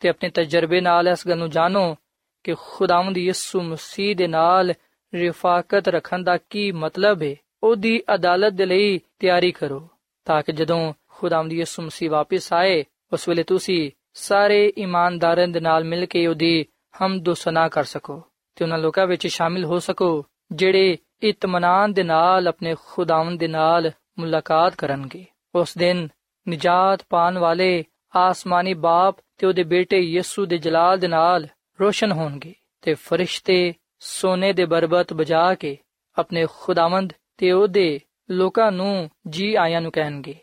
[0.05, 1.97] ਤੇ ਆਪਣੇ ਤਜਰਬੇ ਨਾਲ ਇਸ ਗੱਲ ਨੂੰ ਜਾਣੋ
[2.45, 4.75] ਕਿ ਖੁਦਾਵੰਦ ਯਿਸੂ ਮਸੀਹ ਦੇ ਨਾਲ
[5.15, 9.89] ਰਿਫਾਕਤ ਰੱਖਣ ਦਾ ਕੀ ਮਤਲਬ ਹੈ। ਉਹਦੀ ਅਦਾਲਤ ਦੇ ਲਈ ਤਿਆਰੀ ਕਰੋ
[10.25, 15.85] ਤਾਂ ਕਿ ਜਦੋਂ ਖੁਦਾਵੰਦ ਯਿਸੂ ਮਸੀਹ ਵਾਪਸ ਆਏ, ਉਸ ਵੇਲੇ ਤੁਸੀਂ ਸਾਰੇ ਇਮਾਨਦਾਰਾਂ ਦੇ ਨਾਲ
[15.85, 16.67] ਮਿਲ ਕੇ ਉਹਦੀ
[17.03, 18.23] ਹਮਦੋ ਸਨਾ ਕਰ ਸਕੋ
[18.57, 23.91] ਤੇ ਉਹਨਾਂ ਲੋਕਾਂ ਵਿੱਚ ਸ਼ਾਮਿਲ ਹੋ ਸਕੋ, ਜਿਹੜੇ ਇਤਮਾਨਾਨ ਦੇ ਨਾਲ ਆਪਣੇ ਖੁਦਾਵੰਦ ਦੇ ਨਾਲ
[24.19, 26.09] ਮੁਲਾਕਾਤ ਕਰਨਗੇ। ਉਸ ਦਿਨ
[26.49, 27.85] ਨਜਾਤ ਪਾਣ ਵਾਲੇ
[28.17, 31.49] ਆਸਮਾਨੀ ਬਾਪ ਤੇ ਉਹਦੇ ਬੇਟੇ ਯਿਸੂ ਦੇ ਜਲਾਲ ਦੇ ਨਾਲ
[31.81, 35.79] ਰੋਸ਼ਨ ਹੋਣਗੇ ਤੇ ਫਰਿਸ਼ਤੇ ਸੋਨੇ ਦੇ ਬਰਬਤ ਬਜਾ ਕੇ
[36.19, 38.01] ਆਪਣੇ ਖੁਦਾਵੰਦ ਤੇ ਉਹਦੇ
[38.31, 40.35] ਲੋਕਾਂ ਨੂੰ ਜੀ ਆਇਆਂ ਨੂੰ ਕਹਿਣਗੇ।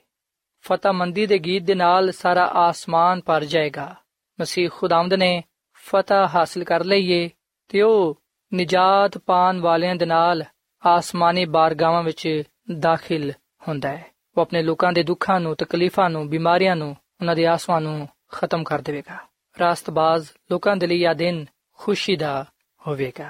[0.61, 3.95] ਫਤਹਮੰਦੀ ਦੇ ਗੀਤ ਦੇ ਨਾਲ ਸਾਰਾ ਆਸਮਾਨ ਭਰ ਜਾਏਗਾ।
[4.41, 7.29] ਮਸੀਹ ਖੁਦਾਵੰਦ ਨੇ ਫਤਹ ਹਾਸਲ ਕਰ ਲਈਏ
[7.67, 8.21] ਤੇ ਉਹ
[8.53, 10.43] ਨਿਜਾਤ ਪਾਣ ਵਾਲਿਆਂ ਦੇ ਨਾਲ
[10.85, 12.43] ਆਸਮਾਨੀ ਬਾਰਗਾਵਾਂ ਵਿੱਚ
[12.79, 13.31] ਦਾਖਲ
[13.67, 14.05] ਹੁੰਦਾ ਹੈ।
[14.37, 18.63] ਉਹ ਆਪਣੇ ਲੋਕਾਂ ਦੇ ਦੁੱਖਾਂ ਨੂੰ, ਤਕਲੀਫਾਂ ਨੂੰ, ਬਿਮਾਰੀਆਂ ਨੂੰ ਉਹਨਾਂ ਦੇ ਆਸਾਂ ਨੂੰ ਖਤਮ
[18.63, 19.17] ਕਰ ਦੇਵੇਗਾ।
[19.59, 22.45] ਰਾਸਤਬਾਜ਼ ਲੋਕਾਂ ਦੇ ਲਈ ਆ ਦਿਨ ਖੁਸ਼ੀ ਦਾ
[22.87, 23.29] ਹੋਵੇਗਾ।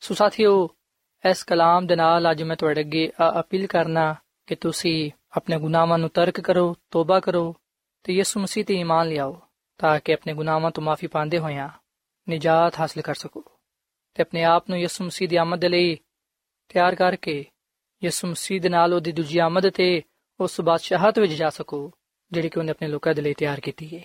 [0.00, 0.68] ਸੋ ਸਾਥੀਓ,
[1.30, 4.14] ਇਸ ਕਲਾਮ ਦੇ ਨਾਲ ਅੱਜ ਮੈਂ ਤੁਹਾਡੇ ਅੱਗੇ ਅਪੀਲ ਕਰਨਾ
[4.46, 7.56] ਕਿ ਤੁਸੀਂ ਆਪਣੇ ਗੁਨਾਹਾਂ ਨੂੰ ਤਰਕ ਕਰੋ, ਤੋਬਾ ਕਰੋ
[8.02, 9.40] ਤੇ ਯਿਸੂ ਮਸੀਹ ਤੇ ਈਮਾਨ ਲਿਆਓ
[9.78, 11.68] ਤਾਂ ਕਿ ਆਪਣੇ ਗੁਨਾਹਾਂ ਤੋਂ ਮਾਫੀ ਪਾਉਂਦੇ ਹੋਇਆਂ
[12.28, 13.44] ਨਿਜਾਤ ਹਾਸਲ ਕਰ ਸਕੋ
[14.14, 15.98] ਤੇ ਆਪਣੇ ਆਪ ਨੂੰ ਯਿਸੂ ਮਸੀਹ ਦੀ ਆਮਦ ਲਈ
[16.68, 17.46] ਤਿਆਰ ਕਰਕੇ
[18.04, 20.02] ਯਿਸੂ ਮਸੀਹ ਦੇ ਨਾਲ ਉਹਦੀ ਦੂਜੀ ਆਮਦ ਤੇ
[20.40, 21.92] ਉਸ ਬਾਦਸ਼ਾਹਤ ਵਿੱਚ ਜਾ ਸਕੋ।
[22.32, 24.04] ਜਿਹੜੀ ਕਿ ਉਹਨੇ ਆਪਣੇ ਲੋਕਾਂ ਦੇ ਲਈ ਤਿਆਰ ਕੀਤੀ ਹੈ।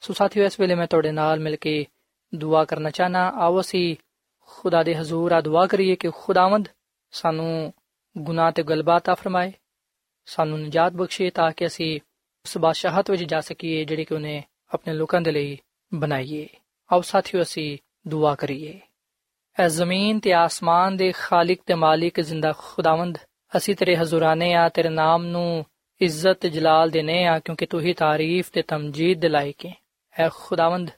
[0.00, 1.86] ਸੋ ਸਾਥੀਓ, ਇਸ ਵੇਲੇ ਮੈਂ ਤੁਹਾਡੇ ਨਾਲ ਮਿਲ ਕੇ
[2.34, 3.96] ਦੁਆ ਕਰਨਾ ਚਾਹਨਾ। ਆਓ ਅਸੀਂ
[4.40, 6.68] ਖੁਦਾ ਦੇ ਹਜ਼ੂਰ ਆ ਦੁਆ ਕਰੀਏ ਕਿ ਖੁਦਾਵੰਦ
[7.10, 7.72] ਸਾਨੂੰ
[8.18, 9.52] ਗੁਨਾਹ ਤੇ ਗਲਬਾ ਤਾ ਫਰਮਾਏ,
[10.26, 11.96] ਸਾਨੂੰ ਨਜਾਤ ਬਖਸ਼ੇ ਤਾਂ ਕਿ ਅਸੀਂ
[12.44, 15.58] ਉਸ ਬਾਦਸ਼ਾਹਤ ਵਿੱਚ ਜਾ ਸਕੀਏ ਜਿਹੜੀ ਕਿ ਉਹਨੇ ਆਪਣੇ ਲੋਕਾਂ ਦੇ ਲਈ
[15.94, 16.48] ਬਣਾਈਏ
[16.92, 18.80] ਆਓ ਸਾਥੀਓ, ਅਸੀਂ ਦੁਆ ਕਰੀਏ।
[19.60, 23.18] ਐ ਜ਼ਮੀਨ ਤੇ ਆਸਮਾਨ ਦੇ ਖਾਲਕ ਤੇ ਮਾਲਿਕ ਜ਼ਿੰਦਾ ਖੁਦਾਵੰਦ,
[23.56, 25.66] ਅਸੀਂ ਤੇਰੇ ਹਜ਼ੂਰਾਨੇ ਆ, ਤੇਰੇ ਨਾਮ ਨੂੰ
[26.01, 29.73] ਇੱਜ਼ਤ ਤੇ ਜਲਾਲ ਦੇਨੇ ਆ ਕਿਉਂਕਿ ਤੂੰ ਹੀ ਤਾਰੀਫ ਤੇ ਤਮਜੀਦ ਦੇ ਲਾਇਕ ਹੈ
[30.19, 30.89] ਐ ਖੁਦਾਵੰਦ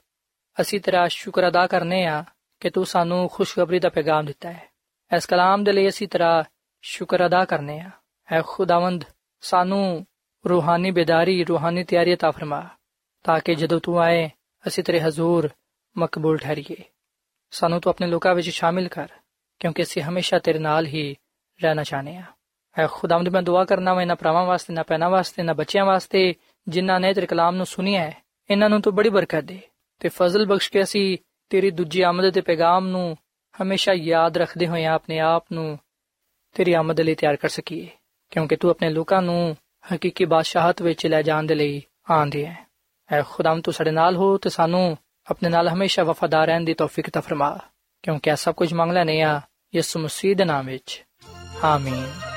[0.60, 2.24] ਅਸੀਂ ਤੇਰਾ ਸ਼ੁਕਰ ਅਦਾ ਕਰਨੇ ਆ
[2.60, 4.68] ਕਿ ਤੂੰ ਸਾਨੂੰ ਖੁਸ਼ਖਬਰੀ ਦਾ ਪੈਗਾਮ ਦਿੱਤਾ ਹੈ
[5.16, 6.44] ਇਸ ਕਲਾਮ ਦੇ ਲਈ ਅਸੀਂ ਤੇਰਾ
[6.82, 7.90] ਸ਼ੁਕਰ ਅਦਾ ਕਰਨੇ ਆ
[8.32, 9.04] ਐ ਖੁਦਾਵੰਦ
[9.40, 10.06] ਸਾਨੂੰ
[10.44, 12.68] ਰੂਹਾਨੀ ਬੇਦਾਰੀ ਰੂਹਾਨੀ ਤਿਆਰੀ عطا ਫਰਮਾ
[13.24, 14.30] ਤਾਂ ਕਿ ਜਦੋਂ ਤੂੰ ਆਏ
[14.66, 15.48] ਅਸੀਂ ਤੇਰੇ ਹਜ਼ੂਰ
[15.96, 16.76] ਮਕਬੂਲ ਠਹਿਰੀਏ
[17.50, 19.08] ਸਾਨੂੰ ਤੂੰ ਆਪਣੇ ਲੋਕਾਂ ਵਿੱਚ ਸ਼ਾਮਿਲ ਕਰ
[19.60, 21.16] ਕਿਉਂਕਿ ਅਸੀਂ ਹਮੇਸ਼ਾ ਤੇਰੇ ਨਾਲ ਹੀ
[21.60, 22.22] ਰਹਿਣਾ ਚਾਹਨੇ ਆ
[22.77, 26.33] ਐ ਖੁਦਾਵੰਦ, ਮੈਂ ਦੁਆ ਕਰਨਾ ਮੈਂ ਨਾ ਭਰਾਵਾਂ ਵਾਸਤੇ ਨਾ ਪੈਨਾ ਵਾਸਤੇ ਨਾ ਬੱਚਿਆਂ ਵਾਸਤੇ,
[26.67, 28.17] ਜਿਨ੍ਹਾਂ ਨੇ ਤੇਰੇ ਕਲਾਮ ਨੂੰ ਸੁਨਿਆ ਹੈ।
[28.49, 29.59] ਇਹਨਾਂ ਨੂੰ ਤੂੰ ਬੜੀ ਬਰਕਤ ਦੇ
[29.99, 31.17] ਤੇ ਫਜ਼ਲ ਬਖਸ਼ ਕੇ ਅਸੀਂ
[31.49, 33.17] ਤੇਰੀ ਦੂਜੀ ਆਮਦ ਦੇ ਪੈਗਾਮ ਨੂੰ
[33.61, 35.77] ਹਮੇਸ਼ਾ ਯਾਦ ਰੱਖਦੇ ਹੋਏ ਆਪਣੇ ਆਪ ਨੂੰ
[36.55, 37.87] ਤੇਰੀ ਆਮਦ ਲਈ ਤਿਆਰ ਕਰ ਸਕੀਏ,
[38.31, 39.57] ਕਿਉਂਕਿ ਤੂੰ ਆਪਣੇ ਲੋਕਾਂ ਨੂੰ
[39.93, 42.67] ਹਕੀਕੀ ਬਾਦਸ਼ਾਹਤ ਵਿੱਚ ਲੈ ਜਾਣ ਦੇ ਲਈ ਆਂਦੇ ਹੈ।
[43.09, 47.09] ਐ ਖੁਦਾਮ ਤੂੰ ਸਾਡੇ ਨਾਲ ਹੋ ਤੇ ਸਾਨੂੰ ਆਪਣੇ ਨਾਲ ਹਮੇਸ਼ਾ ਵਫਾਦਾਰ ਰਹਿਣ ਦੀ ਤੌਫੀਕ
[47.09, 47.57] ਤਾ ਫਰਮਾ,
[48.03, 49.41] ਕਿਉਂਕਿ ਇਹ ਸਭ ਕੁਝ ਮੰਗ ਲੈਨੇ ਆ
[49.75, 51.03] ਯਿਸੂ ਮਸੀਹ ਦੇ ਨਾਮ ਵਿੱਚ।
[51.63, 52.36] ਆਮੀਨ।